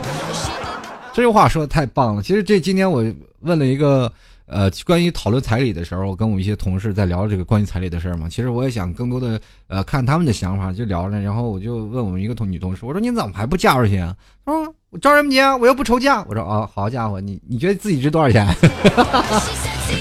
[1.13, 2.23] 这句话说的太棒了。
[2.23, 3.05] 其实这今天我
[3.41, 4.11] 问了一个
[4.51, 8.29] 呃关于讨论彩礼的时候，我跟我一些同事在聊这个关于彩礼的事儿嘛。
[8.29, 14.15] 其实我也想更多的呃看他们的想法，就聊着，然后我就问我们一个同女同事，我说你怎么还不嫁出去啊？
[14.45, 15.57] 她说我着什么急啊？
[15.57, 16.25] 我又不愁嫁。
[16.29, 18.47] 我说啊，好家伙，你你觉得自己值多少钱？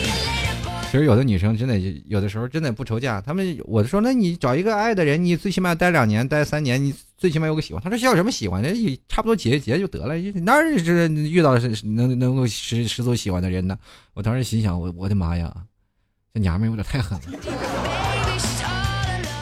[0.92, 1.78] 其实有的女生真的
[2.08, 7.84] 有的时候真的不愁嫁，他们我说那你找一个爱的人，你最起码待两年、待三年，你最起码有个喜欢。
[7.84, 8.70] 他说需要什么喜欢的？
[9.08, 13.78] 差不多结结就得了，哪是遇到是能能够十十足喜欢的人呢？
[14.16, 15.56] 我当时心想，我我的妈呀，
[16.34, 17.40] 这娘们有点太狠了。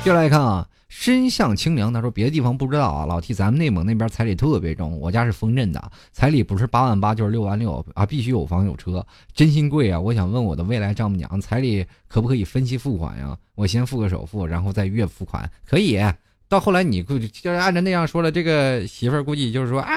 [0.04, 0.68] 接下来看啊。
[1.00, 10.00] 身向清凉，他说别的地方不知道啊，老 T，咱们内蒙那边彩礼特别重，我家是丰镇的，彩礼不是八万八就是六万六啊，必须有房有车，真心贵啊！
[10.00, 13.38] 我想问我的未来丈母娘，彩礼可不可以分期付款呀？
[13.54, 16.04] 我先付个首付，然后再月付款，可以。
[16.50, 19.96] 到后来你估就是按照那样说了，这个媳妇儿估计就是说，哎，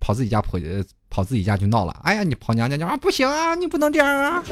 [0.00, 0.58] 跑自己家跑
[1.08, 4.42] 跑自己家去闹了，哎呀，你跑娘家去啊，不行啊，你不能这样啊！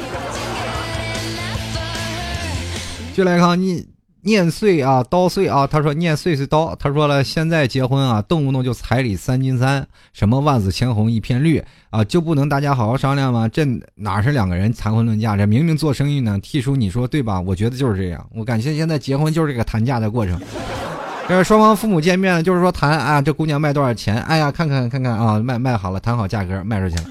[3.13, 4.00] 就来看你。
[4.23, 5.67] 念碎啊，刀碎啊！
[5.67, 6.75] 他说念碎碎刀。
[6.77, 13.49] 他说了，现在结婚啊，动不动就彩礼三金三，什么万紫千红一片绿啊，就不能大家好好商量吗？
[13.49, 13.65] 这
[13.95, 15.37] 哪是两个人谈婚论嫁？
[15.37, 16.39] 这明明做生意呢。
[16.43, 17.41] T 叔，你说对吧？
[17.41, 18.27] 我觉得就是这样。
[18.35, 20.39] 我感觉现在结婚就是这个谈价的过程。
[21.29, 24.21] 这双方父母见面，就是说谈啊，这姑娘卖多少钱？
[24.23, 27.11] 哎呀，看看看看啊，卖卖好了，谈好价格卖出去了。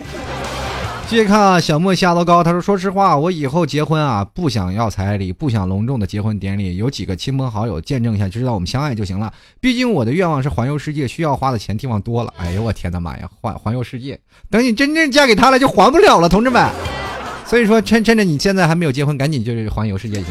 [1.10, 9.34] 继续看啊，小莫下楼高，他说：“说实话，我以后结婚啊，不想要彩礼，不想隆重的结婚典礼，有几个亲朋好友见证一下，就知道我们相爱就行了。
[9.60, 12.32] 毕竟我的愿望是环游世界，需要花的钱地方多了。
[12.38, 14.20] 哎呦，我天哪妈呀，环环游世界，
[14.52, 16.70] 等你真正嫁给他了，就还不了了，同志们。
[17.44, 20.26] 所以说，趁趁着你现在还没有结婚，赶紧就是环游世界去。”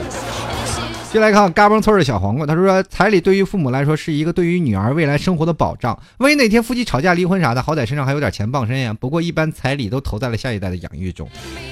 [1.11, 5.99] 接来看嘎嘣村的小黄瓜，他说：“彩礼对于父母来说是一个对于女儿未来生活的保障。
[6.19, 8.93] 万一哪天夫妻吵架离婚啥的，好歹身上还有点钱傍身呀。
[8.93, 11.27] 不过一般彩礼都投在了下一代的养育中。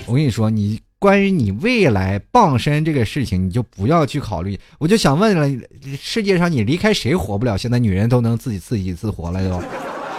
[0.07, 4.59] 我跟你说，你关于你未来傍身这个事情，你就不要去考虑。
[4.79, 5.47] 我就想问了，
[6.01, 7.59] 世界上你离开谁活不了？
[7.59, 9.63] 现在女人都能自己自己自活了，都。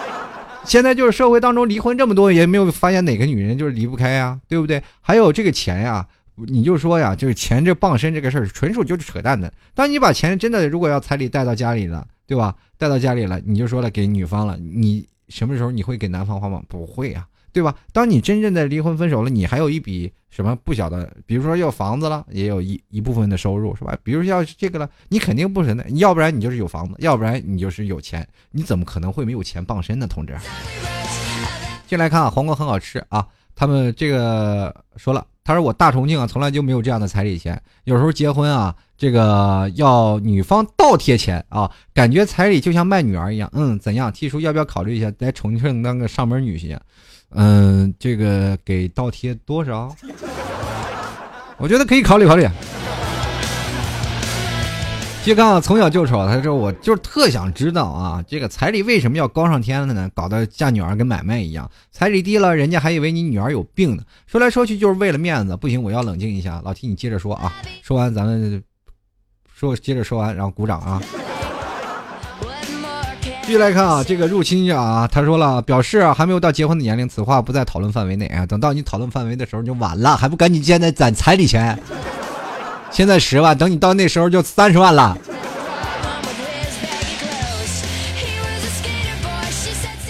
[0.64, 4.84] 现在就是社会当中离婚这么多，也没有发现哪个女人就是离不开呀，对不对？
[5.02, 6.06] 还有这个钱呀。”
[6.46, 9.52] 你就说呀，就是钱这傍身这个事儿，纯属就是扯淡的。
[9.74, 12.56] 当你把钱真的如果要彩礼带到家里了，对吧？
[12.78, 16.62] 带到家里了，你就说了给女方了，你什么时候你会给男方花吗？
[16.68, 17.76] 不会啊，对吧？
[17.92, 23.98] 当你真正的离婚分手了，你还有一笔什么不小的，比如说要房子了，也有一一部分的收入，是吧？
[24.04, 30.06] 比如要这个了，你肯定不是的，要不然你就是有房子，要不然你就是有钱，你怎么可能会没有钱傍身呢？
[30.06, 30.36] 同志，
[31.88, 33.26] 进来看啊，黄瓜很好吃啊，
[33.56, 35.26] 他们这个 说了。
[35.44, 37.62] 他说：“我大重庆啊，从来就没有这样的彩礼钱。
[37.86, 43.50] 有时候结婚啊，这个要女方倒贴钱啊，感觉彩礼就像卖女儿一样。
[43.54, 44.12] 嗯，怎样？
[44.12, 46.78] 提出要不要考虑一下在重庆当个上门女婿？
[47.32, 49.96] 嗯，这个给倒贴多少？
[51.58, 52.46] 我觉得可以考虑考虑。”
[55.28, 60.10] 金刚从小就丑，他说我就是特想知道啊，这个彩礼为什么要高上天了呢？
[60.16, 64.04] 搞得嫁女儿跟买卖一样，彩礼低了，人家还以为你女儿有病呢。
[64.26, 66.62] 说来说去就是为了面子，不行，我要冷静一下。
[66.64, 67.52] 老提你接着说啊，
[67.84, 68.64] 说完咱们
[69.54, 71.02] 说接着说完，然后鼓掌啊。
[73.42, 78.46] 继续来看啊，这个入侵者啊，他说了，表示啊还没有到结婚的年龄，此话不在讨论范围内啊。
[78.46, 81.78] 等到你讨论范围的时候就晚了，还不赶紧现在攒彩礼钱？
[82.90, 85.18] 现在十万，等你到那时候就三十万了。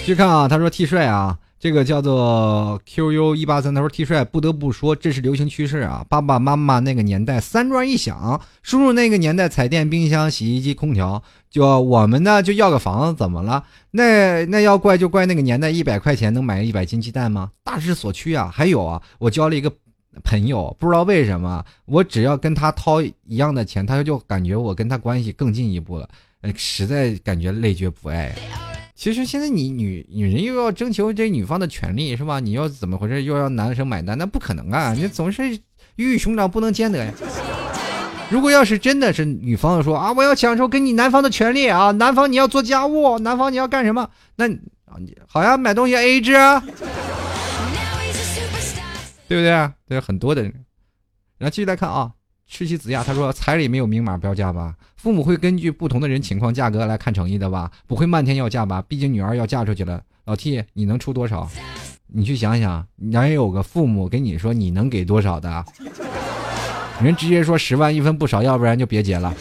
[0.04, 6.02] 去看啊，他说 T 帅啊，这个叫做 QU 一八三，他说 T 帅不得不说这是流行趋势啊。
[6.08, 13.64] 爸爸妈妈那个年代三转一响，叔叔那个年代彩电、冰箱、洗衣机、空调，就我们呢就要个房子，怎么了？
[13.90, 17.50] 那那要怪就怪那个年代一百块钱能买一百斤鸡蛋吗？
[17.62, 18.50] 大势所趋啊。
[18.50, 19.70] 还有啊，我交了一个。
[20.24, 26.08] 朋友不知道为什么，我只要跟他掏一样的钱，他就感觉我跟他关系更进一步了，
[26.56, 28.34] 实在感觉累觉不爱。
[28.94, 32.40] 其实现在你女女人又要征求这女方的权利是吧？
[32.40, 33.22] 你要怎么回事？
[33.22, 34.92] 又要男生买单，那不可能啊！
[34.98, 35.48] 你总是
[35.94, 37.12] 鱼与熊掌不能兼得呀。
[38.28, 44.10] 如果要是真的是女方说啊，我要享受跟你男方的权利啊，男方你要做家务，男方你要干什么？
[44.34, 44.46] 那
[45.28, 46.60] 好呀，买东西 A 制啊。
[49.28, 49.74] 对不对啊？
[49.86, 50.52] 对很多的人，
[51.36, 52.10] 然后继续来看啊，
[52.46, 54.74] 吃鸡子亚他说彩礼没有明码标价吧？
[54.96, 57.70] 父母会根据不同的人情况价格来看诚意的吧？
[57.86, 58.82] 不会漫天要价吧？
[58.88, 60.02] 毕竟女儿要嫁出去了。
[60.24, 61.48] 老 T，你能出多少？
[62.06, 65.64] 你去想想，哪有个父母跟你说你能给多少的？
[67.02, 69.34] 人直接说十万一分不少，要不然就别结了。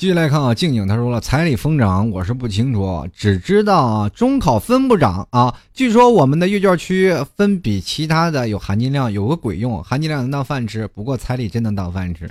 [0.00, 5.54] 继续来看啊，静静他说了，彩礼疯涨，我是不清楚，只知道啊，中考分不涨啊。
[5.74, 12.30] 据说我们的阅卷区分比其他的有含金量，有个鬼用，含金量能当饭吃，不过彩礼真能当饭吃。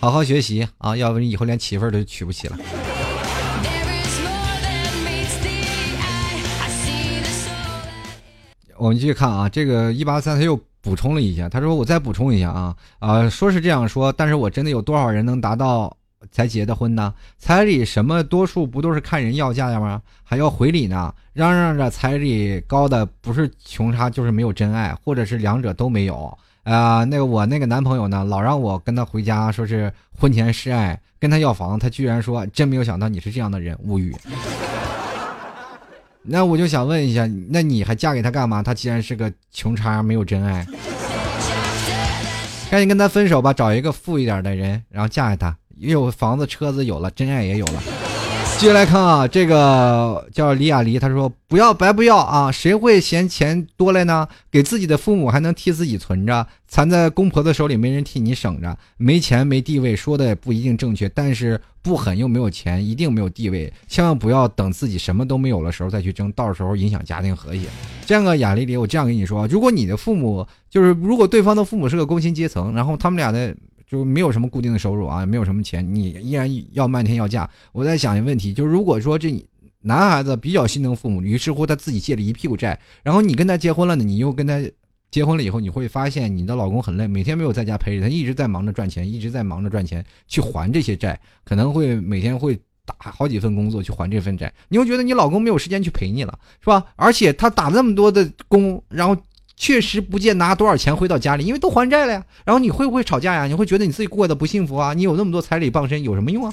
[0.00, 2.56] 好好学习啊，要不你以后连媳妇儿都娶不起了。
[8.78, 10.58] 我们继续看啊，这个一八三他又。
[10.86, 15.94] 补充了一下，他说：“我再补充一下啊，啊，说是这样说，但是我真的有多少人能达到
[16.30, 17.12] 才结的婚呢？
[17.38, 20.00] 彩礼什么多数不都是看人要价的吗？
[20.22, 21.12] 还要回礼呢？
[21.32, 27.02] 嚷嚷着彩礼高的不是穷差就是没有真爱，或者是两者都没有啊？
[27.02, 34.14] 那个我那个男朋友呢，老让我跟他回家，说是婚前示爱，跟他要房，他居然说真没有想到你是这样的人，无语。”
[36.28, 38.62] 那我就想问一下，那你还嫁给他干嘛？
[38.62, 40.66] 他既然是个穷叉，没有真爱，
[42.70, 47.82] 赶紧跟他分手吧，找一个富一点的人，然后嫁给他，有房子车子有了，真爱也有了。
[48.58, 54.26] 继续来看啊，这个叫李雅黎，他说不要白不要啊，谁会嫌钱多来呢？
[54.50, 67.66] 给自己的父母还能替自己存着，藏在公婆的手里没人替你省着，没钱没地位说的也不一定正确，但是不狠又没有钱，一定没有地位，千万不要等自己什么都没有的时候再去争，到时候影响家庭和谐。
[68.06, 73.54] 这样个雅丽丽，我这样跟你说，如果你的父母就是如果对方的父母是个工薪阶层，然后他们俩的。
[73.86, 77.48] 就没有什么固定的收入啊，没有什么钱，你依然要漫天要价。
[77.72, 79.32] 我在想一个问题，就是如果说这
[79.82, 84.60] 男孩子比较心疼父母，于是乎他自己借了一屁股债，然后你跟他结婚了呢，你又跟他
[85.10, 96.84] 结婚了以后，你会发现你的老公很累，每天没有在家陪着他，一直在忙着赚钱，一直在忙着赚钱去还这些债，可能会每天会打好几份工作去还这份债，你会觉得你老公没有时间去陪你了，是吧？
[96.96, 99.16] 而且他打那么多的工，然后。
[99.56, 102.22] 确实不见拿多少钱回到家里，因为都还债了呀。
[102.44, 103.46] 然后你会不会吵架呀？
[103.46, 104.92] 你会觉得你自己过得不幸福啊？
[104.92, 106.52] 你有那么多彩礼傍身有什么用啊？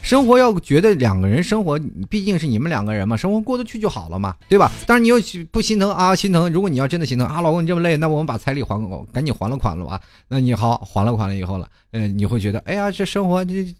[0.00, 4.70] 生活要觉得两个人生活，毕竟是你们两个人嘛，生活过得去就好了嘛，对吧？
[4.86, 5.16] 但是你又
[5.50, 6.14] 不心疼啊？
[6.14, 6.52] 心疼？
[6.52, 8.78] 如果你要真的心疼啊，老公你这么累，那我们把彩礼还，
[9.12, 9.98] 赶紧还了款了吧？
[10.28, 13.74] 那你好，还了款了以后了，嗯，你会觉得，哎呀，这生活这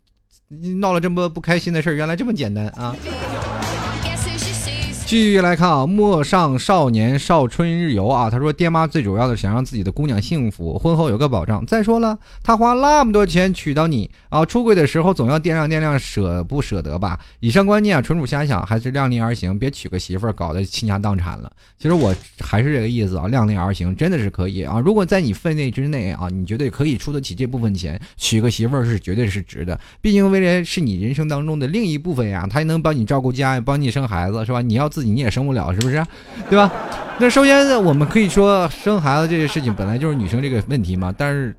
[0.80, 2.96] 闹了这么不开心的事原来这么简单啊？
[5.14, 11.64] 继续来看啊，陌上少年少春日游啊，他说爹妈最主要的想让自己的姑娘幸福，婚后有个保障。
[11.66, 17.16] 再说了，他花那么多钱娶到你啊，出轨的时候总要掂量掂量舍不舍得吧？
[17.38, 21.48] 以上观念啊，纯属瞎想，还是量力而行，别娶个媳妇儿搞得倾家荡产了。
[21.78, 24.80] 其实我还是这个意思啊，量力而行真的是可以啊。
[24.80, 29.78] 如果在你分内之内啊，你绝对可以出得起这部分钱，娶个媳妇儿是绝对是值的。
[30.00, 34.60] 毕竟未来是你人生当中的另一部分呀，他能帮你照顾家，帮你生孩子，是吧？
[34.60, 36.04] 你要自你也生不了，是不是？
[36.48, 36.72] 对吧？
[37.20, 41.54] 那首先我们可以说生孩子这个事情本来就是女生这个问题嘛，但是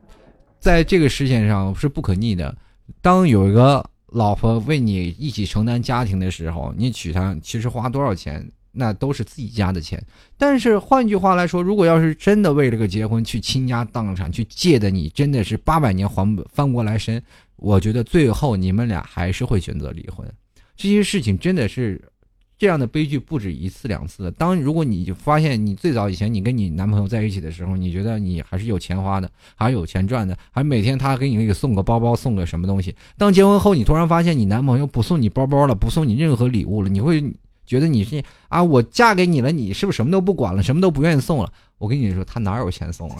[0.60, 2.54] 在这个事情上是不可逆的。
[3.02, 10.04] 当有一个老婆为你一起承担家庭的时候，你娶她其实花多少钱，那都是自己家的钱。
[10.38, 17.24] 但是换句话来说，如果要是真的为这个结婚去倾家荡产，去借的你真的是八百年还不翻过来身，
[17.56, 20.30] 我觉得最后你们俩还是会选择离婚。
[20.76, 22.02] 这些事情真的是。
[22.58, 24.32] 这样的悲剧不止一次两次。
[24.38, 32.95] 当如果你就发现你最早以前你跟你男朋友在一起的时候，你觉得你还是有钱花的，还是有钱赚的，还每天他给你那个送个包包，送个什么东西。
[33.18, 37.24] 当结婚后，你突然发现你男朋友不送你包包了，不送你任何礼物了，你会
[37.66, 41.51] 觉得你是啊，我嫁给你了，你是不是什么都不管了，什么都不愿意送了？
[41.78, 43.18] 我跟你说，他哪有钱送啊？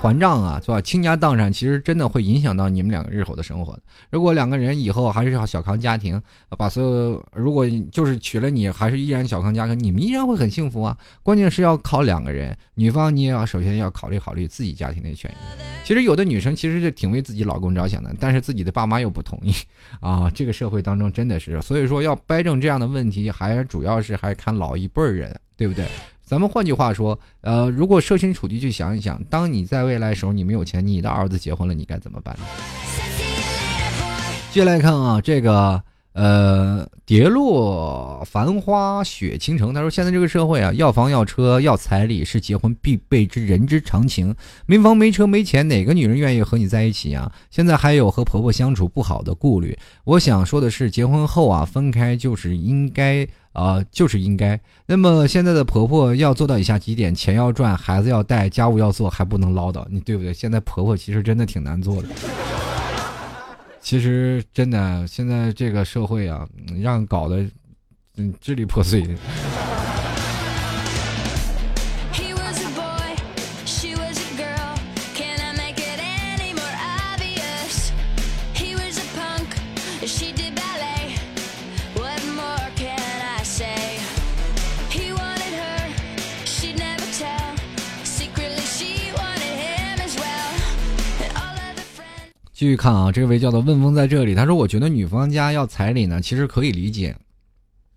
[0.00, 0.80] 还账啊，是吧？
[0.80, 3.76] 倾家荡产其实真的会影响到你们两个日后的生活。
[4.10, 6.22] 如果两个人以后还是要小康家庭，
[6.56, 10.96] 把所有如果就是娶了你，还是依然小康家庭，你们依然会很幸福啊。
[11.24, 15.62] 关键是要靠两个人，女方你也要首先要考虑考虑自己家庭的权益。
[15.84, 19.52] 其实有的女生其实是挺为自己老公着想的，但是自己的爸妈又不同意
[19.98, 20.30] 啊。
[20.30, 25.84] 这个社会当中真的是，所以说要掰正这样的问题，还主要是还看老一辈人，对不对？
[26.28, 32.36] 咱们换句话说，呃，如果设身处地去想一想，当你在未来时候你没有钱，你的儿子结婚了，你该怎么办？
[34.52, 35.82] 接下来看啊，这个。
[36.18, 39.72] 呃，跌落繁花雪倾城。
[39.72, 44.34] 他说：“现在这个社会啊，要房要车要彩礼是结婚必备之人之常情。
[44.66, 47.30] 没房没车没钱，哪个女人愿意和你在一起啊？
[47.52, 49.78] 现在还有和婆婆相处不好的顾虑。
[50.02, 54.58] 我想说的是，结婚后啊，分开就是应该啊，就是应该。
[54.86, 60.34] 那么现在的婆婆要做到以下几点：钱要赚，孩子要带，家务要做，还不能唠叨，你对不对？
[60.34, 62.08] 现在婆婆其实真的挺难做的。”
[63.80, 66.46] 其实真的，现在这个社会啊，
[66.80, 67.48] 让搞得
[68.16, 69.14] 嗯支离破碎的。
[92.58, 97.14] 继续看啊，这位叫做问风在这里，他说：“我觉得女方家要彩礼呢，其实可以理解。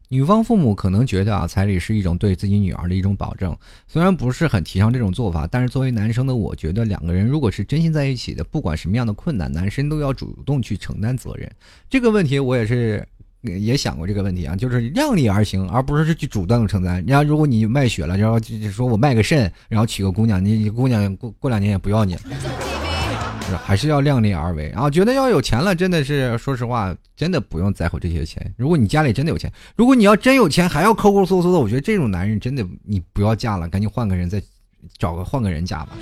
[0.09, 3.57] 女方父母可能觉得啊，彩礼是一种对自己女儿的一种保证，
[3.87, 11.51] 虽然不是很提倡这种做法，但是作为男生的我觉得，两个人如果是真心在一起的，不管什么样的困难，男生都要主动去承担责任。
[11.89, 13.03] 这个问题我也是
[13.41, 16.97] 也想过这个问题啊，就是量力而行，而不是去主动承担。
[16.97, 22.15] 人家如果你卖血了，然后就说我卖个肾，然后娶个姑娘，你姑娘过过两年也不要你。”
[23.57, 24.89] 还是要量力而为啊！
[24.89, 28.53] 觉得要有钱了，真的是说实话，真的不用在乎这些钱。
[28.57, 34.41] 如果你家里真的有钱，如果你要真有钱还要抠抠搜搜的，我觉得这种男人真的你不要嫁了，赶紧换个人再
[34.97, 35.97] 找个换个人嫁吧。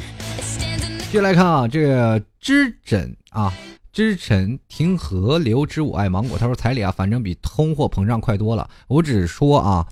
[1.00, 3.54] 继续来看啊，这个知枕啊，
[3.92, 6.38] 知臣听河流之我爱芒果。
[6.38, 8.70] 他说彩礼啊，反正比通货膨胀快多了。
[8.88, 9.88] 我只是说啊。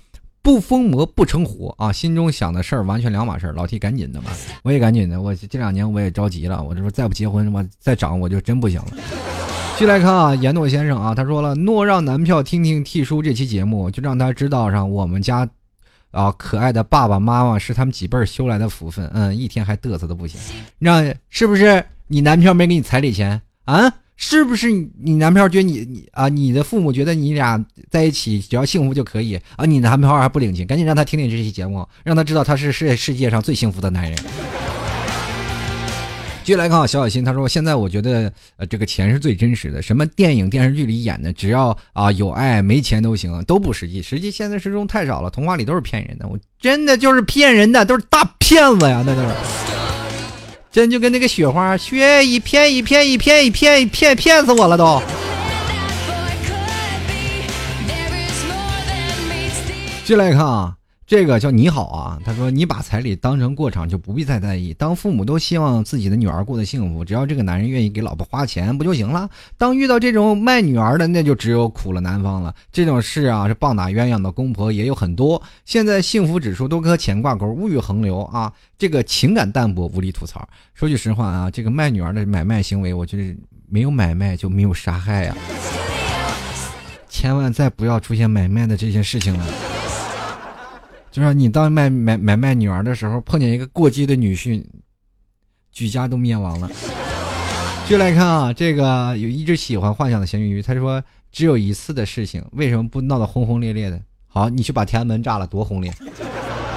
[0.47, 1.91] 不疯魔不成活啊！
[1.91, 3.51] 心中想的事儿完全两码事儿。
[3.51, 4.31] 老 T 赶紧的吧，
[4.63, 5.21] 我也赶紧的。
[5.21, 8.87] 我这两年我也着急了，我这说再不结婚，我再长我就真不行了。
[9.73, 15.45] 继续来看啊，严诺先生啊，他说了，诺让男票听听 T 叔这期节目，就让他知道上我们家
[16.11, 19.05] 啊可爱的爸爸妈妈是他们几辈儿修来的福分。
[19.13, 20.39] 嗯，一天还嘚瑟的不行，
[20.79, 23.91] 让是不是你男票没给你彩礼钱啊？
[24.17, 29.65] 是不是你你男票觉得你你啊你的父母觉得你俩在一起只要幸福就可以啊？
[29.65, 34.19] 你男朋友还不领情，赶紧让他听听这期节目，让他知道他是世世界上最幸福的男人。
[36.43, 44.01] 继续来看啊，小小心他说：“现在我觉得呃这个钱是最真实的，什么电影电视剧里演的，只要啊有爱没钱都行，都不实际。
[44.01, 49.27] 实际现在时中太少了，童话里都是骗人的，我真的就是骗人的，都是大骗子呀，那都是。”
[50.77, 55.01] 真就跟那个雪花，雪一片一片一片一片一片骗死我了都。
[60.05, 60.76] 进来看啊。
[61.07, 64.73] 这个叫你好啊，他说你把彩礼当成过场就不必再在意。
[64.73, 69.29] 当父母都希望自己的女儿过得幸福，只要这个男人愿意给老婆花钱不就行了？
[69.57, 72.53] 当遇到这种卖女儿的，那就只有苦了男方了。
[72.73, 75.41] 这种事啊，是棒打鸳鸯的公婆也有很多。
[75.63, 80.45] 现在幸福指数都和钱挂钩，物欲横流啊，这个情感淡薄，无力吐槽。
[80.73, 83.33] 说句实话啊，这个卖女儿的买卖行为，我觉得
[83.69, 85.33] 没有买卖就没有杀害呀。
[87.07, 89.45] 千万再不要出现买卖的这些事情了。
[91.17, 94.63] 就是你当卖买买卖女儿的时候，碰见一个过激的女婿，
[95.71, 96.69] 举家都灭亡了。
[97.89, 103.99] 就来看啊，这个有一直喜欢幻想的咸鱼，他说只有一次的事情，为什么不闹得轰轰烈烈的？
[104.27, 105.91] 好，你去把天安门炸了，多轰烈！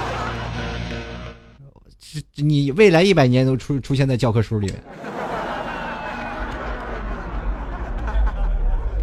[2.33, 4.83] 你未来一百年都出出现在教科书里面。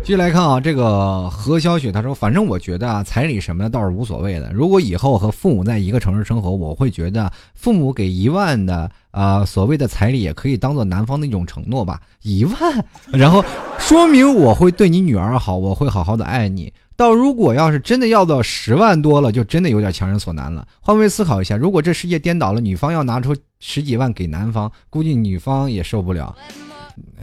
[0.09, 4.51] 继续来看啊，这个何小雪她说：“反正我觉得啊，彩礼什么的倒是无所谓的。
[4.55, 12.01] 如果以后和父母在一个城市生活，我会觉得父母给一万的啊所谓的彩礼也可以当做男方的一种承诺吧。
[12.23, 13.45] 一万，然后
[13.79, 16.73] 说明我会对你女儿好，我会好好的爱你。
[16.97, 20.67] 到如果要是真的要到十万多了，就真的有点强人所难了。
[20.81, 26.35] 换位思考一下，如果这世界颠倒了，女方要拿出十几万给男方，估计女方也受不了。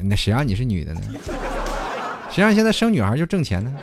[0.03, 1.01] 那谁让你是女的呢？”
[2.35, 3.71] 谁让现在生女孩就挣钱呢？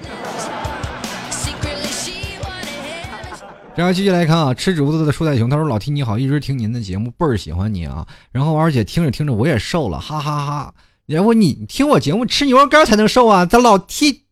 [3.74, 8.06] 然后继续来看啊，吃竹子的树袋熊，他说：“老 T 你好，一直听您的节目，倍儿喜欢你啊。
[8.30, 10.74] 然后而且听着听着我也瘦了，哈哈哈。
[11.06, 13.46] 然后你听我节目吃牛肉干才能瘦啊？
[13.46, 14.24] 咱老 T，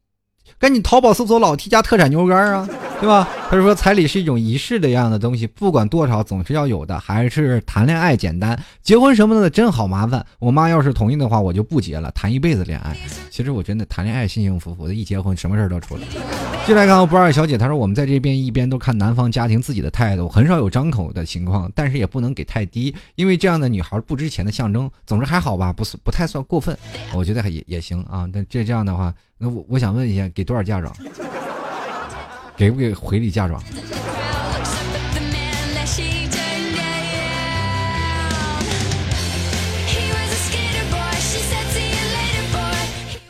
[0.61, 2.69] 赶紧淘宝搜索老 T 家特产牛肉干啊。”
[3.01, 3.27] 对吧？
[3.49, 10.23] 他说彩礼是一种仪式的样的东西，不管多少总是要有的，还是谈恋爱简单，结婚什么的真好麻烦。
[10.39, 12.95] 我妈要是同意的话，我就不结了，谈一辈子恋爱。
[13.31, 16.03] 其实我真的谈恋爱幸幸福福的，一结婚什么事儿都出来。
[16.67, 24.91] 进来看不二小姐，她说我们在这边一边都看男方家庭自己的态度，很少有张口的情况，但是也不能给太低，因为这样的女孩不值钱的象征。
[25.07, 26.77] 总之还好吧，不是不太算过分，
[27.15, 28.29] 我觉得也也行啊。
[28.31, 30.95] 那这这样的话，那我我想问一下，给多少嫁妆？
[32.59, 33.59] 给不给回礼嫁妆？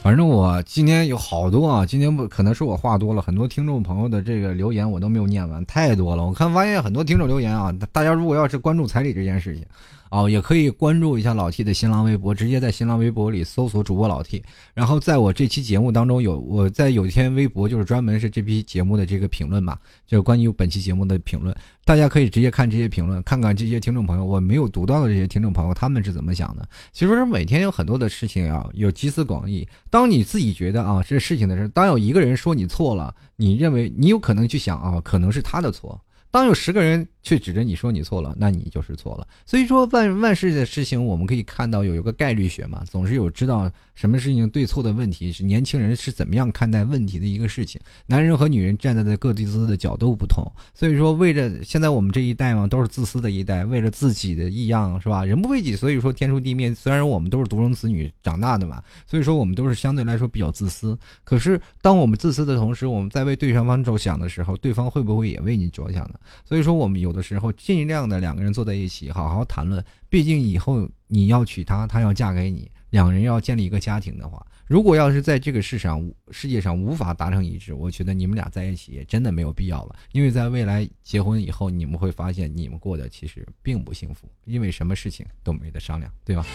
[0.02, 6.26] 反正我今天有好多啊，今天不可能是我话多了，很多听众朋友的这个留言我都没有念完，太多了。
[6.26, 9.64] 我看发现很多听众留言啊，大家如果要是关注彩礼这件事情。
[10.10, 14.42] 哦，也可以关注一下老 T 的新浪微博，直接在新浪微博里搜索主播老 T。
[14.74, 26.68] 然后在我这期节目当中有我在有一天微博就是专门是这批节目的这个评论嘛，就关于本期节目的评论，大家可以直接看这些评论，看看这些听众朋友我没有读到的这些听众朋友他们是怎么想的。
[26.90, 29.64] 其实每天有很多的事情啊，有集思广益。
[29.90, 36.00] 当你自己觉得啊这事情的时候，当有一个人说你错了，你认为你有可能去想啊，可能是他的错。
[36.32, 37.06] 当有十个人。
[37.22, 39.26] 却指着你说你错了，那你就是错了。
[39.44, 47.80] 所以说万万事的事情，我们可以看到有一个概率学嘛，总是有知道什么事情对错的问题是年轻人是怎么样看待问题的一个事情。
[48.06, 55.22] 男人和女人站在的各自的角度不同，所以说为了现在我们这一代嘛，都是自私的一代，为了自己的异样是吧？
[55.22, 56.74] 人不为己，所以说天诛地灭。
[56.74, 60.98] 虽然我们都是独生子女长大的嘛，所以说我们都是相对来说比较自私。
[61.22, 66.14] 可是当我们自私的同时，我们在为对方着想的时候，对方会不会也为你着想呢？
[66.48, 67.09] 所以说我们有。
[67.10, 69.84] 有的时候，尽量的两个人坐在一起，好好谈论。
[70.08, 79.96] 毕竟以后你要娶她，她要嫁给你，两人要建立一个家庭的话，如果要是在这个世上世界上无法达成一致，我觉得你们俩在一起也真的没有必要了。
[80.12, 86.46] 因为在未来结婚以后，你们会发现你们过得其实并不幸福，因为什么事情都没得商量，对吧？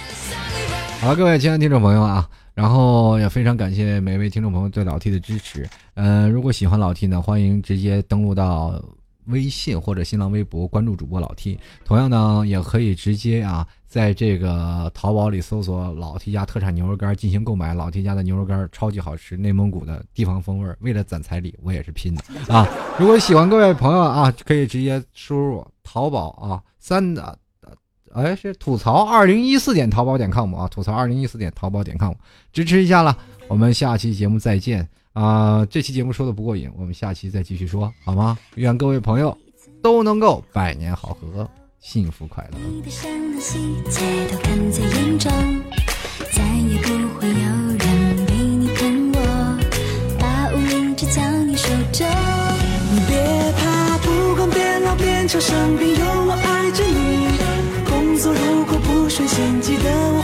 [1.01, 5.67] 好了，各位亲爱的听众朋友啊，然后也非常感谢每位听众朋友对老 T 的支持。
[5.93, 8.81] 呃，如果喜欢老 T 呢，欢迎直接登录到。
[9.27, 17.73] 微信或者新浪微博关注主播老 T，同样呢也可以直接啊在这个淘宝里搜索老 T 家特产牛肉干进行购买。
[17.73, 20.75] 老 T 家的牛肉干超级好吃，内蒙古的地方风味。
[20.79, 22.23] 为了攒彩礼，我也是拼的
[22.53, 22.67] 啊！
[22.99, 27.37] 如果喜欢各位朋友啊，可以直接输入淘宝啊三的，
[28.13, 32.13] 哎是吐槽二零一四点淘宝点 com 啊，吐槽二零一四点淘宝点 com
[32.53, 33.17] 支持一下了。
[33.47, 34.87] 我们下期节目再见。
[35.15, 38.37] 啊，这期节目说的不过瘾，我们下期再继续说，好吗？
[38.55, 39.35] 愿各位朋友
[39.81, 41.49] 都能够百年好合，
[41.79, 42.57] 幸福快乐。
[52.91, 53.17] 你别
[53.57, 57.27] 怕，不管变老变丑生病，有我爱着你。
[57.89, 60.21] 工作如果不顺心，记得我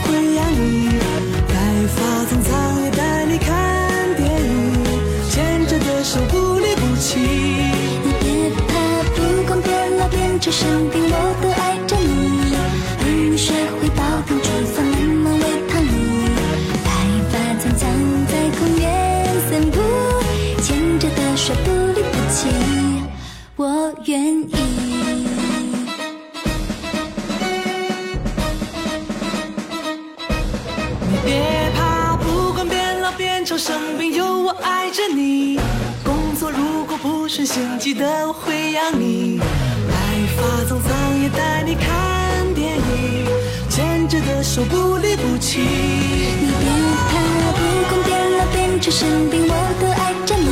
[35.16, 35.58] 你
[36.04, 36.50] 工作。
[36.50, 39.38] 如果不顺心，记得我会养你。
[39.38, 39.94] 白
[40.36, 43.26] 发苍苍也带你看电影，
[43.68, 45.60] 牵着的手不离不弃。
[45.60, 46.66] 你别
[47.10, 47.12] 怕，
[47.52, 50.48] 不管变老变丑生病，我都爱着你。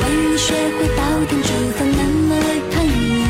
[0.00, 1.98] 陪你学会煲汤煮饭，慢
[2.28, 3.26] 慢喂胖你。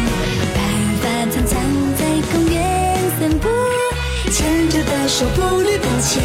[0.54, 0.56] 白
[1.02, 1.50] 发苍苍
[1.98, 2.56] 在公园
[3.18, 3.48] 散步，
[4.30, 6.20] 牵着的手不离不弃，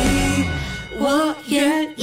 [0.99, 1.96] 我愿。